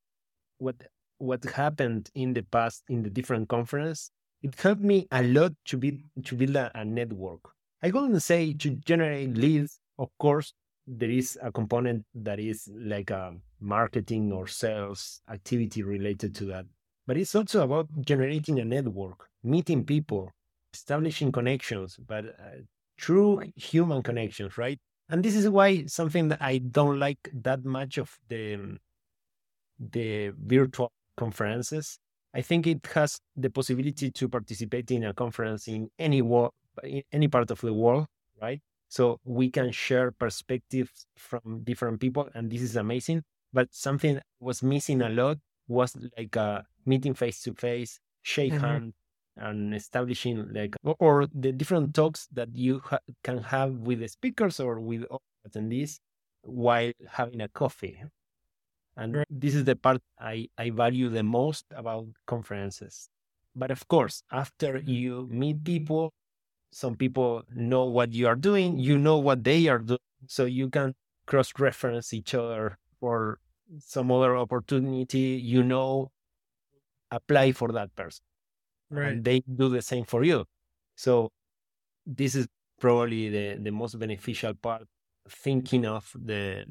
what 0.57 0.75
what 1.17 1.43
happened 1.43 2.09
in 2.15 2.33
the 2.33 2.43
past 2.43 2.83
in 2.89 3.03
the 3.03 3.09
different 3.09 3.49
conferences, 3.49 4.11
it 4.41 4.55
helped 4.59 4.81
me 4.81 5.07
a 5.11 5.23
lot 5.23 5.53
to 5.65 5.77
be 5.77 6.03
to 6.23 6.35
build 6.35 6.55
a, 6.55 6.71
a 6.75 6.85
network. 6.85 7.41
I 7.83 7.91
wouldn't 7.91 8.21
say 8.23 8.53
to 8.53 8.69
generate 8.71 9.35
leads, 9.35 9.79
of 9.99 10.09
course, 10.19 10.53
there 10.85 11.09
is 11.09 11.37
a 11.41 11.51
component 11.51 12.05
that 12.15 12.39
is 12.39 12.69
like 12.73 13.09
a 13.09 13.35
marketing 13.59 14.31
or 14.31 14.47
sales 14.47 15.21
activity 15.29 15.83
related 15.83 16.33
to 16.35 16.45
that. 16.45 16.65
But 17.05 17.17
it's 17.17 17.35
also 17.35 17.63
about 17.63 17.87
generating 18.01 18.59
a 18.59 18.65
network, 18.65 19.27
meeting 19.43 19.85
people, 19.85 20.31
establishing 20.73 21.31
connections, 21.31 21.97
but 21.97 22.25
uh, 22.25 22.61
true 22.97 23.41
human 23.55 24.03
connections, 24.03 24.57
right? 24.57 24.79
And 25.09 25.23
this 25.23 25.35
is 25.35 25.49
why 25.49 25.85
something 25.85 26.27
that 26.29 26.41
I 26.41 26.57
don't 26.57 26.99
like 26.99 27.19
that 27.33 27.63
much 27.63 27.97
of 27.97 28.17
the 28.27 28.77
the 29.79 30.33
virtual 30.37 30.91
conferences. 31.17 31.99
I 32.33 32.41
think 32.41 32.67
it 32.67 32.85
has 32.93 33.19
the 33.35 33.49
possibility 33.49 34.11
to 34.11 34.29
participate 34.29 34.91
in 34.91 35.05
a 35.05 35.13
conference 35.13 35.67
in 35.67 35.89
any 35.97 36.21
wo- 36.21 36.53
in 36.83 37.03
any 37.11 37.27
part 37.27 37.49
of 37.51 37.61
the 37.61 37.73
world, 37.73 38.07
right? 38.41 38.61
So 38.89 39.19
we 39.25 39.49
can 39.49 39.71
share 39.71 40.11
perspectives 40.11 41.07
from 41.17 41.63
different 41.63 41.99
people, 41.99 42.29
and 42.33 42.49
this 42.49 42.61
is 42.61 42.75
amazing. 42.75 43.23
But 43.51 43.73
something 43.73 44.19
was 44.39 44.61
missing 44.61 45.01
a 45.01 45.09
lot 45.09 45.37
was 45.67 45.95
like 46.17 46.35
a 46.35 46.65
meeting 46.85 47.13
face 47.13 47.41
to 47.43 47.53
face, 47.53 47.99
shake 48.21 48.53
mm-hmm. 48.53 48.63
hand, 48.63 48.93
and 49.35 49.73
establishing 49.73 50.51
like 50.53 50.75
or 50.83 51.27
the 51.33 51.51
different 51.51 51.93
talks 51.93 52.27
that 52.33 52.55
you 52.55 52.81
ha- 52.83 52.99
can 53.23 53.39
have 53.39 53.71
with 53.73 53.99
the 53.99 54.07
speakers 54.07 54.59
or 54.59 54.79
with 54.79 55.05
attendees 55.47 55.99
while 56.41 56.91
having 57.09 57.41
a 57.41 57.47
coffee. 57.47 58.01
And 58.97 59.23
this 59.29 59.53
is 59.53 59.63
the 59.63 59.75
part 59.75 60.01
I, 60.19 60.49
I 60.57 60.71
value 60.71 61.09
the 61.09 61.23
most 61.23 61.65
about 61.75 62.07
conferences. 62.25 63.09
But 63.55 63.69
of 63.69 63.87
course, 63.87 64.23
after 64.31 64.73
mm-hmm. 64.73 64.89
you 64.89 65.27
meet 65.31 65.63
people, 65.63 66.13
some 66.71 66.95
people 66.95 67.43
know 67.53 67.85
what 67.85 68.13
you 68.13 68.27
are 68.27 68.35
doing, 68.35 68.79
you 68.79 68.97
know 68.97 69.17
what 69.17 69.43
they 69.43 69.67
are 69.67 69.79
doing, 69.79 69.99
so 70.25 70.45
you 70.45 70.69
can 70.69 70.95
cross 71.27 71.53
reference 71.59 72.11
each 72.13 72.33
other 72.33 72.77
for 72.99 73.39
some 73.79 74.11
other 74.11 74.35
opportunity, 74.35 75.39
you 75.43 75.63
know, 75.63 76.11
apply 77.11 77.51
for 77.51 77.71
that 77.71 77.95
person. 77.95 78.23
Right. 78.89 79.11
And 79.11 79.23
they 79.23 79.41
do 79.41 79.69
the 79.69 79.81
same 79.81 80.05
for 80.05 80.23
you. 80.23 80.45
So 80.95 81.29
this 82.05 82.33
is 82.35 82.47
probably 82.79 83.29
the, 83.29 83.59
the 83.61 83.71
most 83.71 83.99
beneficial 83.99 84.53
part, 84.55 84.87
thinking 85.29 85.85
of 85.85 86.11
the 86.15 86.65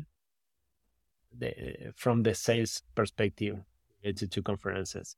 the 1.36 1.92
from 1.94 2.22
the 2.22 2.34
sales 2.34 2.82
perspective 2.94 3.56
related 4.02 4.30
to 4.30 4.42
conferences 4.42 5.16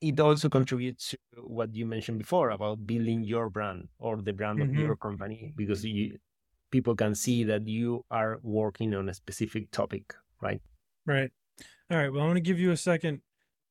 it 0.00 0.20
also 0.20 0.48
contributes 0.48 1.10
to 1.10 1.18
what 1.42 1.74
you 1.74 1.86
mentioned 1.86 2.18
before 2.18 2.50
about 2.50 2.86
building 2.86 3.24
your 3.24 3.48
brand 3.48 3.88
or 3.98 4.20
the 4.20 4.32
brand 4.32 4.58
mm-hmm. 4.58 4.70
of 4.70 4.76
your 4.76 4.96
company 4.96 5.52
because 5.56 5.84
you, 5.84 6.18
people 6.70 6.94
can 6.94 7.14
see 7.14 7.44
that 7.44 7.66
you 7.66 8.04
are 8.10 8.38
working 8.42 8.94
on 8.94 9.08
a 9.08 9.14
specific 9.14 9.70
topic, 9.70 10.14
right? 10.40 10.60
Right. 11.06 11.30
All 11.90 11.96
right. 11.96 12.12
Well, 12.12 12.22
I'm 12.22 12.28
going 12.28 12.34
to 12.34 12.40
give 12.40 12.58
you 12.58 12.72
a 12.72 12.76
second 12.76 13.22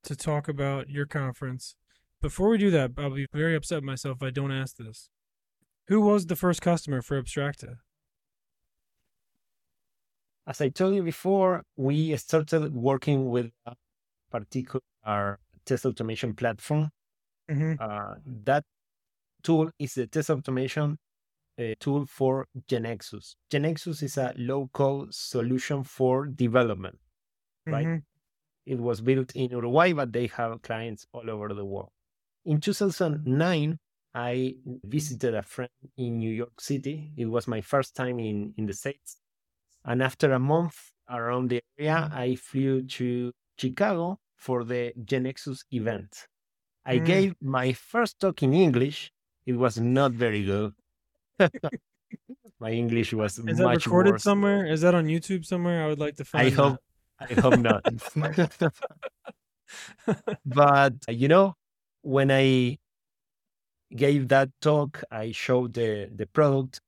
to 0.04 0.16
talk 0.16 0.48
about 0.48 0.90
your 0.90 1.06
conference. 1.06 1.76
Before 2.22 2.50
we 2.50 2.58
do 2.58 2.72
that, 2.72 2.92
I'll 2.98 3.12
be 3.12 3.28
very 3.34 3.56
upset 3.56 3.84
myself 3.84 4.18
if 4.22 4.24
I 4.24 4.32
don't 4.32 4.52
ask 4.52 4.78
this. 4.78 5.10
Who 5.88 6.02
was 6.02 6.26
the 6.26 6.36
first 6.36 6.62
customer 6.62 7.02
for 7.02 7.22
Abstracta? 7.22 7.76
As 10.48 10.62
I 10.62 10.70
told 10.70 10.96
you 10.96 11.04
before, 11.04 11.64
we 11.76 12.16
started 12.18 12.76
working 12.76 13.30
with 13.30 13.52
a 13.66 13.76
particular 14.32 15.40
test 15.66 15.86
automation 15.86 16.36
platform. 16.36 16.92
Mm-hmm. 17.50 17.74
Uh, 17.80 18.16
that 18.44 18.64
tool 19.44 19.72
is 19.80 19.96
the 19.96 20.08
test 20.08 20.30
automation 20.30 20.98
uh, 21.60 21.74
tool 21.80 22.06
for 22.06 22.48
GeneXus. 22.68 23.36
GeneXus 23.52 24.04
is 24.04 24.18
a 24.18 24.34
low-code 24.38 25.14
solution 25.14 25.84
for 25.84 26.28
development, 26.28 27.00
right? 27.66 27.88
Mm-hmm. 27.88 28.72
It 28.72 28.80
was 28.80 29.02
built 29.02 29.36
in 29.36 29.52
Uruguay, 29.52 29.94
but 29.94 30.12
they 30.12 30.28
have 30.28 30.62
clients 30.62 31.06
all 31.14 31.30
over 31.30 31.54
the 31.54 31.66
world. 31.66 31.90
In 32.46 32.60
2009, 32.60 33.78
I 34.14 34.56
visited 34.84 35.36
a 35.36 35.44
friend 35.44 35.70
in 35.98 36.18
New 36.18 36.32
York 36.32 36.62
City. 36.62 37.12
It 37.18 37.26
was 37.26 37.48
my 37.48 37.62
first 37.62 37.96
time 37.96 38.20
in, 38.20 38.54
in 38.58 38.66
the 38.66 38.74
States. 38.74 39.18
And 39.86 40.02
after 40.02 40.32
a 40.32 40.40
month 40.40 40.92
around 41.10 41.50
the 41.50 41.62
area, 41.78 42.10
I 42.12 42.36
flew 42.36 42.82
to 42.84 43.32
Chicago 43.58 44.20
for 44.36 44.64
the 44.64 44.94
GeneXus 45.00 45.64
event. 45.72 46.28
I 46.86 47.00
mm. 47.00 47.06
gave 47.06 47.36
my 47.42 47.74
first 47.74 48.20
talk 48.20 48.42
in 48.44 48.54
English. 48.54 49.12
It 49.46 49.54
was 49.54 49.80
not 49.80 50.12
very 50.12 50.44
good. 50.44 50.74
my 52.60 52.72
English 52.72 53.14
was 53.14 53.40
Is 53.40 53.58
that 53.58 53.68
recorded 53.68 54.14
worse. 54.14 54.24
somewhere? 54.24 54.66
Is 54.66 54.82
that 54.82 54.96
on 54.96 55.06
YouTube 55.06 55.46
somewhere? 55.46 55.84
I 55.84 55.88
would 55.88 56.00
like 56.00 56.16
to 56.18 56.26
find. 56.26 56.48
I 56.48 56.50
hope. 56.50 56.80
I 57.20 57.34
hope 57.34 57.60
not. 57.60 57.84
but 60.46 60.94
you 61.08 61.28
know, 61.28 61.56
when 62.02 62.32
I 62.32 62.78
gave 63.96 64.28
that 64.30 64.50
talk, 64.62 65.04
I 65.12 65.32
showed 65.32 65.74
the 65.74 66.10
the 66.14 66.26
product, 66.26 66.82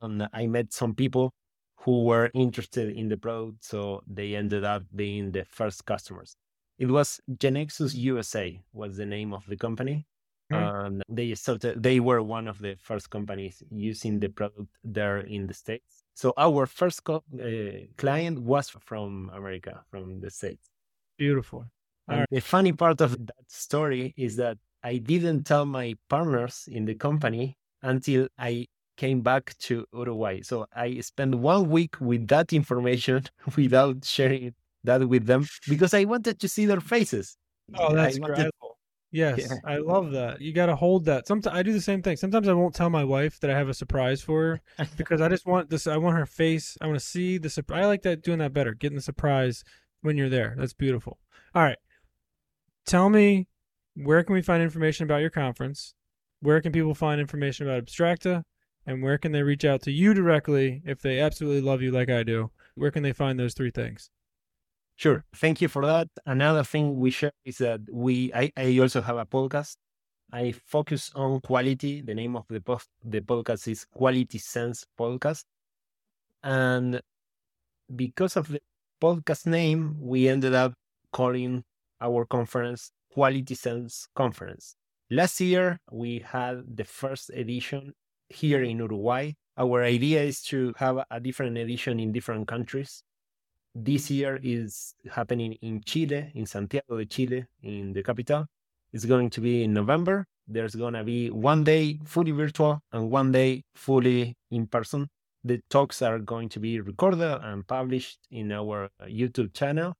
and 0.00 0.28
I 0.32 0.46
met 0.46 0.72
some 0.72 0.94
people 0.94 1.32
who 1.80 2.04
were 2.04 2.30
interested 2.34 2.90
in 2.90 3.08
the 3.08 3.16
product, 3.16 3.64
so 3.64 4.02
they 4.06 4.34
ended 4.34 4.64
up 4.64 4.82
being 4.94 5.32
the 5.32 5.44
first 5.44 5.84
customers. 5.84 6.36
It 6.78 6.86
was 6.86 7.20
GeneXus 7.30 7.94
USA 7.94 8.60
was 8.72 8.96
the 8.96 9.06
name 9.06 9.32
of 9.32 9.44
the 9.46 9.56
company. 9.56 10.06
Mm. 10.52 10.86
And 10.86 11.02
they 11.08 11.34
started, 11.34 11.82
they 11.82 12.00
were 12.00 12.22
one 12.22 12.48
of 12.48 12.58
the 12.58 12.76
first 12.80 13.10
companies 13.10 13.62
using 13.70 14.18
the 14.18 14.28
product 14.28 14.68
there 14.82 15.18
in 15.18 15.46
the 15.46 15.54
States. 15.54 16.04
So 16.14 16.32
our 16.38 16.66
first 16.66 17.04
co- 17.04 17.24
uh, 17.38 17.86
client 17.96 18.40
was 18.40 18.70
from 18.70 19.30
America, 19.34 19.84
from 19.90 20.20
the 20.20 20.30
States. 20.30 20.70
Beautiful. 21.18 21.66
And 22.08 22.14
Alright. 22.14 22.28
the 22.30 22.40
funny 22.40 22.72
part 22.72 23.00
of 23.00 23.26
that 23.26 23.44
story 23.48 24.14
is 24.16 24.36
that 24.36 24.56
I 24.82 24.96
didn't 24.96 25.44
tell 25.44 25.66
my 25.66 25.94
partners 26.08 26.68
in 26.70 26.86
the 26.86 26.94
company 26.94 27.58
until 27.82 28.28
I 28.38 28.66
came 29.02 29.20
back 29.22 29.56
to 29.66 29.86
Uruguay. 29.94 30.42
So 30.42 30.66
I 30.74 31.00
spent 31.00 31.32
one 31.36 31.70
week 31.70 31.94
with 32.00 32.28
that 32.28 32.52
information 32.52 33.24
without 33.56 34.04
sharing 34.04 34.54
that 34.84 35.00
with 35.08 35.24
them 35.26 35.46
because 35.72 35.94
I 35.94 36.04
wanted 36.04 36.38
to 36.40 36.48
see 36.54 36.66
their 36.66 36.80
faces. 36.94 37.36
Oh, 37.74 37.94
that's 37.94 38.18
wanted- 38.18 38.32
incredible. 38.32 38.74
Yes, 39.10 39.38
Yeah. 39.40 39.56
I 39.64 39.78
love 39.78 40.10
that. 40.12 40.42
You 40.42 40.52
got 40.52 40.66
to 40.66 40.76
hold 40.76 41.06
that. 41.06 41.26
Sometimes 41.26 41.56
I 41.56 41.62
do 41.62 41.72
the 41.72 41.80
same 41.80 42.02
thing. 42.02 42.18
Sometimes 42.18 42.46
I 42.46 42.52
won't 42.52 42.74
tell 42.74 42.90
my 42.90 43.04
wife 43.04 43.40
that 43.40 43.50
I 43.50 43.56
have 43.56 43.70
a 43.70 43.72
surprise 43.82 44.20
for 44.20 44.60
her 44.78 44.86
because 44.98 45.22
I 45.22 45.28
just 45.30 45.46
want 45.46 45.70
this. 45.70 45.86
I 45.86 45.96
want 45.96 46.18
her 46.18 46.26
face. 46.26 46.76
I 46.82 46.86
want 46.86 46.98
to 46.98 47.04
see 47.14 47.38
the 47.38 47.48
surprise. 47.48 47.84
I 47.84 47.86
like 47.86 48.02
that 48.02 48.20
doing 48.22 48.38
that 48.40 48.52
better. 48.52 48.74
Getting 48.74 48.96
the 48.96 49.02
surprise 49.02 49.64
when 50.02 50.18
you're 50.18 50.28
there. 50.28 50.54
That's 50.58 50.74
beautiful. 50.74 51.18
All 51.54 51.62
right. 51.62 51.78
Tell 52.84 53.08
me 53.08 53.48
where 53.94 54.22
can 54.22 54.34
we 54.34 54.42
find 54.42 54.62
information 54.62 55.04
about 55.04 55.22
your 55.22 55.30
conference? 55.30 55.94
Where 56.40 56.60
can 56.60 56.72
people 56.72 56.94
find 56.94 57.18
information 57.18 57.66
about 57.66 57.82
Abstracta? 57.86 58.42
And 58.88 59.02
where 59.02 59.18
can 59.18 59.32
they 59.32 59.42
reach 59.42 59.66
out 59.66 59.82
to 59.82 59.92
you 59.92 60.14
directly 60.14 60.80
if 60.82 61.02
they 61.02 61.20
absolutely 61.20 61.60
love 61.60 61.82
you 61.82 61.90
like 61.90 62.08
I 62.08 62.22
do? 62.22 62.50
Where 62.74 62.90
can 62.90 63.02
they 63.02 63.12
find 63.12 63.38
those 63.38 63.52
three 63.52 63.70
things? 63.70 64.08
Sure. 64.96 65.26
Thank 65.36 65.60
you 65.60 65.68
for 65.68 65.84
that. 65.84 66.08
Another 66.24 66.64
thing 66.64 66.98
we 66.98 67.10
share 67.10 67.32
is 67.44 67.58
that 67.58 67.82
we 67.92 68.32
I, 68.32 68.50
I 68.56 68.78
also 68.78 69.02
have 69.02 69.18
a 69.18 69.26
podcast. 69.26 69.76
I 70.32 70.52
focus 70.64 71.12
on 71.14 71.42
quality. 71.42 72.00
The 72.00 72.14
name 72.14 72.34
of 72.34 72.46
the 72.48 72.62
post, 72.62 72.88
the 73.04 73.20
podcast 73.20 73.68
is 73.68 73.84
Quality 73.84 74.38
Sense 74.38 74.86
Podcast. 74.98 75.44
And 76.42 77.02
because 77.94 78.38
of 78.38 78.48
the 78.48 78.60
podcast 79.02 79.44
name, 79.44 79.98
we 80.00 80.28
ended 80.28 80.54
up 80.54 80.72
calling 81.12 81.62
our 82.00 82.24
conference 82.24 82.90
Quality 83.12 83.54
Sense 83.54 84.08
Conference. 84.16 84.76
Last 85.10 85.38
year, 85.42 85.78
we 85.92 86.20
had 86.20 86.62
the 86.74 86.84
first 86.84 87.28
edition 87.34 87.92
here 88.28 88.62
in 88.62 88.78
Uruguay. 88.78 89.32
Our 89.56 89.82
idea 89.82 90.22
is 90.22 90.42
to 90.44 90.72
have 90.76 91.04
a 91.10 91.20
different 91.20 91.58
edition 91.58 91.98
in 91.98 92.12
different 92.12 92.46
countries 92.46 93.02
this 93.84 94.10
year 94.10 94.38
is 94.42 94.94
happening 95.10 95.52
in 95.62 95.82
Chile, 95.84 96.30
in 96.34 96.46
Santiago 96.46 96.98
de 96.98 97.06
Chile, 97.06 97.46
in 97.62 97.92
the 97.92 98.02
capital. 98.02 98.46
It's 98.92 99.04
going 99.04 99.30
to 99.30 99.40
be 99.40 99.64
in 99.64 99.72
November. 99.72 100.26
There's 100.46 100.74
going 100.74 100.94
to 100.94 101.04
be 101.04 101.30
one 101.30 101.64
day 101.64 101.98
fully 102.04 102.30
virtual 102.30 102.80
and 102.92 103.10
one 103.10 103.32
day 103.32 103.62
fully 103.74 104.34
in 104.50 104.66
person. 104.66 105.08
The 105.44 105.60
talks 105.70 106.02
are 106.02 106.18
going 106.18 106.48
to 106.50 106.60
be 106.60 106.80
recorded 106.80 107.20
and 107.20 107.66
published 107.66 108.18
in 108.30 108.50
our 108.52 108.88
YouTube 109.04 109.54
channel. 109.54 109.94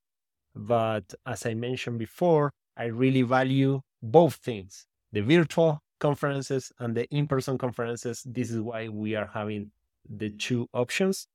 But 0.54 1.14
as 1.26 1.46
I 1.46 1.54
mentioned 1.54 1.98
before, 1.98 2.50
I 2.76 2.84
really 2.84 3.22
value 3.22 3.80
both 4.02 4.36
things 4.36 4.86
the 5.12 5.20
virtual 5.20 5.80
conferences 5.98 6.72
and 6.78 6.96
the 6.96 7.06
in 7.08 7.26
person 7.26 7.58
conferences. 7.58 8.22
This 8.26 8.50
is 8.50 8.60
why 8.60 8.88
we 8.88 9.14
are 9.14 9.30
having 9.32 9.70
the 10.08 10.30
two 10.30 10.68
options. 10.72 11.28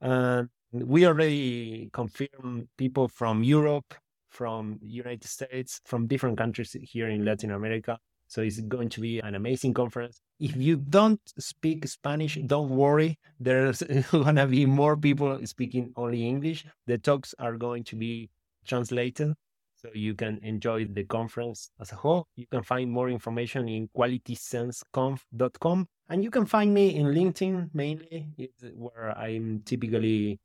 And 0.00 0.48
we 0.72 1.06
already 1.06 1.90
confirmed 1.92 2.68
people 2.76 3.08
from 3.08 3.42
Europe, 3.42 3.94
from 4.30 4.78
United 4.82 5.24
States, 5.24 5.80
from 5.84 6.06
different 6.06 6.38
countries 6.38 6.76
here 6.82 7.08
in 7.08 7.24
Latin 7.24 7.50
America. 7.50 7.98
So 8.26 8.42
it's 8.42 8.60
going 8.60 8.90
to 8.90 9.00
be 9.00 9.20
an 9.20 9.34
amazing 9.34 9.72
conference. 9.72 10.20
If 10.38 10.54
you 10.56 10.76
don't 10.76 11.20
speak 11.38 11.88
Spanish, 11.88 12.38
don't 12.46 12.68
worry. 12.68 13.18
There's 13.40 13.82
gonna 14.12 14.46
be 14.46 14.66
more 14.66 14.96
people 14.96 15.40
speaking 15.46 15.92
only 15.96 16.26
English. 16.26 16.66
The 16.86 16.98
talks 16.98 17.34
are 17.38 17.56
going 17.56 17.84
to 17.84 17.96
be 17.96 18.28
translated 18.66 19.34
so 19.80 19.88
you 19.94 20.14
can 20.14 20.40
enjoy 20.42 20.84
the 20.84 21.04
conference 21.04 21.70
as 21.80 21.92
a 21.92 21.96
whole. 21.96 22.26
You 22.36 22.46
can 22.50 22.64
find 22.64 22.90
more 22.90 23.08
information 23.08 23.68
in 23.68 23.88
qualitysenseconf.com 23.96 25.88
and 26.08 26.24
you 26.24 26.30
can 26.30 26.46
find 26.46 26.74
me 26.74 26.96
in 26.96 27.06
LinkedIn 27.06 27.70
mainly, 27.72 28.28
where 28.74 29.16
I'm 29.16 29.62
typically 29.64 30.40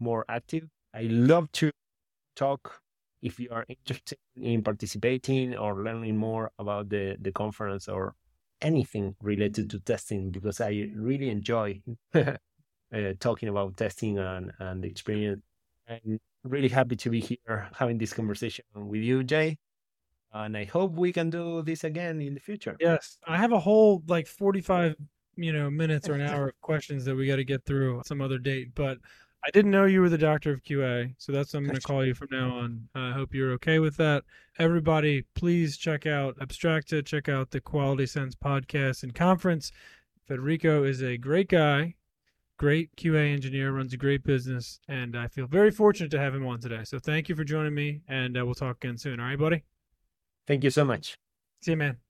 more 0.00 0.24
active. 0.28 0.68
I 0.94 1.02
love 1.02 1.52
to 1.52 1.70
talk 2.34 2.80
if 3.20 3.38
you 3.38 3.48
are 3.50 3.66
interested 3.68 4.18
in 4.36 4.62
participating 4.62 5.56
or 5.56 5.82
learning 5.82 6.16
more 6.16 6.50
about 6.58 6.88
the, 6.88 7.16
the 7.20 7.32
conference 7.32 7.88
or 7.88 8.14
anything 8.62 9.16
related 9.20 9.68
to 9.70 9.80
testing 9.80 10.30
because 10.30 10.60
I 10.60 10.88
really 10.96 11.28
enjoy 11.28 11.82
uh, 12.14 12.32
talking 13.20 13.48
about 13.48 13.76
testing 13.76 14.18
and, 14.18 14.52
and 14.58 14.82
the 14.82 14.88
experience. 14.88 15.42
I'm 15.88 16.20
really 16.48 16.68
happy 16.68 16.96
to 16.96 17.10
be 17.10 17.20
here 17.20 17.68
having 17.74 17.98
this 17.98 18.12
conversation 18.12 18.64
with 18.74 19.02
you, 19.02 19.22
Jay. 19.24 19.58
And 20.32 20.56
I 20.56 20.64
hope 20.64 20.92
we 20.92 21.12
can 21.12 21.30
do 21.30 21.62
this 21.62 21.84
again 21.84 22.20
in 22.20 22.34
the 22.34 22.40
future. 22.40 22.76
Yes, 22.80 23.18
I 23.26 23.36
have 23.38 23.52
a 23.52 23.60
whole 23.60 24.02
like 24.08 24.26
45, 24.26 24.96
you 25.36 25.52
know, 25.52 25.70
minutes 25.70 26.08
or 26.08 26.14
an 26.14 26.20
hour 26.20 26.48
of 26.48 26.60
questions 26.60 27.04
that 27.06 27.14
we 27.14 27.26
got 27.26 27.36
to 27.36 27.44
get 27.44 27.64
through 27.64 28.02
some 28.04 28.20
other 28.20 28.38
date. 28.38 28.74
But 28.74 28.98
I 29.44 29.50
didn't 29.50 29.70
know 29.70 29.84
you 29.84 30.00
were 30.00 30.08
the 30.08 30.18
doctor 30.18 30.52
of 30.52 30.64
QA, 30.64 31.14
so 31.16 31.32
that's 31.32 31.54
what 31.54 31.60
I'm 31.60 31.64
going 31.64 31.76
to 31.76 31.80
call 31.80 32.04
you 32.04 32.12
from 32.12 32.28
now 32.30 32.50
on. 32.56 32.88
I 32.94 33.12
hope 33.12 33.32
you're 33.32 33.52
okay 33.52 33.78
with 33.78 33.96
that. 33.96 34.24
Everybody, 34.58 35.24
please 35.34 35.78
check 35.78 36.06
out 36.06 36.36
Abstracta, 36.40 37.06
check 37.06 37.28
out 37.28 37.50
the 37.50 37.60
Quality 37.60 38.06
Sense 38.06 38.34
podcast 38.34 39.04
and 39.04 39.14
conference. 39.14 39.70
Federico 40.26 40.82
is 40.82 41.02
a 41.02 41.16
great 41.16 41.48
guy, 41.48 41.94
great 42.58 42.94
QA 42.96 43.32
engineer, 43.32 43.72
runs 43.72 43.92
a 43.94 43.96
great 43.96 44.24
business, 44.24 44.80
and 44.88 45.16
I 45.16 45.28
feel 45.28 45.46
very 45.46 45.70
fortunate 45.70 46.10
to 46.10 46.18
have 46.18 46.34
him 46.34 46.46
on 46.46 46.60
today. 46.60 46.82
So 46.84 46.98
thank 46.98 47.28
you 47.28 47.34
for 47.34 47.44
joining 47.44 47.74
me, 47.74 48.02
and 48.08 48.36
uh, 48.36 48.44
we'll 48.44 48.54
talk 48.54 48.84
again 48.84 48.98
soon. 48.98 49.20
All 49.20 49.26
right, 49.26 49.38
buddy? 49.38 49.64
Thank 50.46 50.64
you 50.64 50.70
so 50.70 50.84
much. 50.84 51.16
See 51.62 51.72
you, 51.72 51.76
man. 51.76 52.07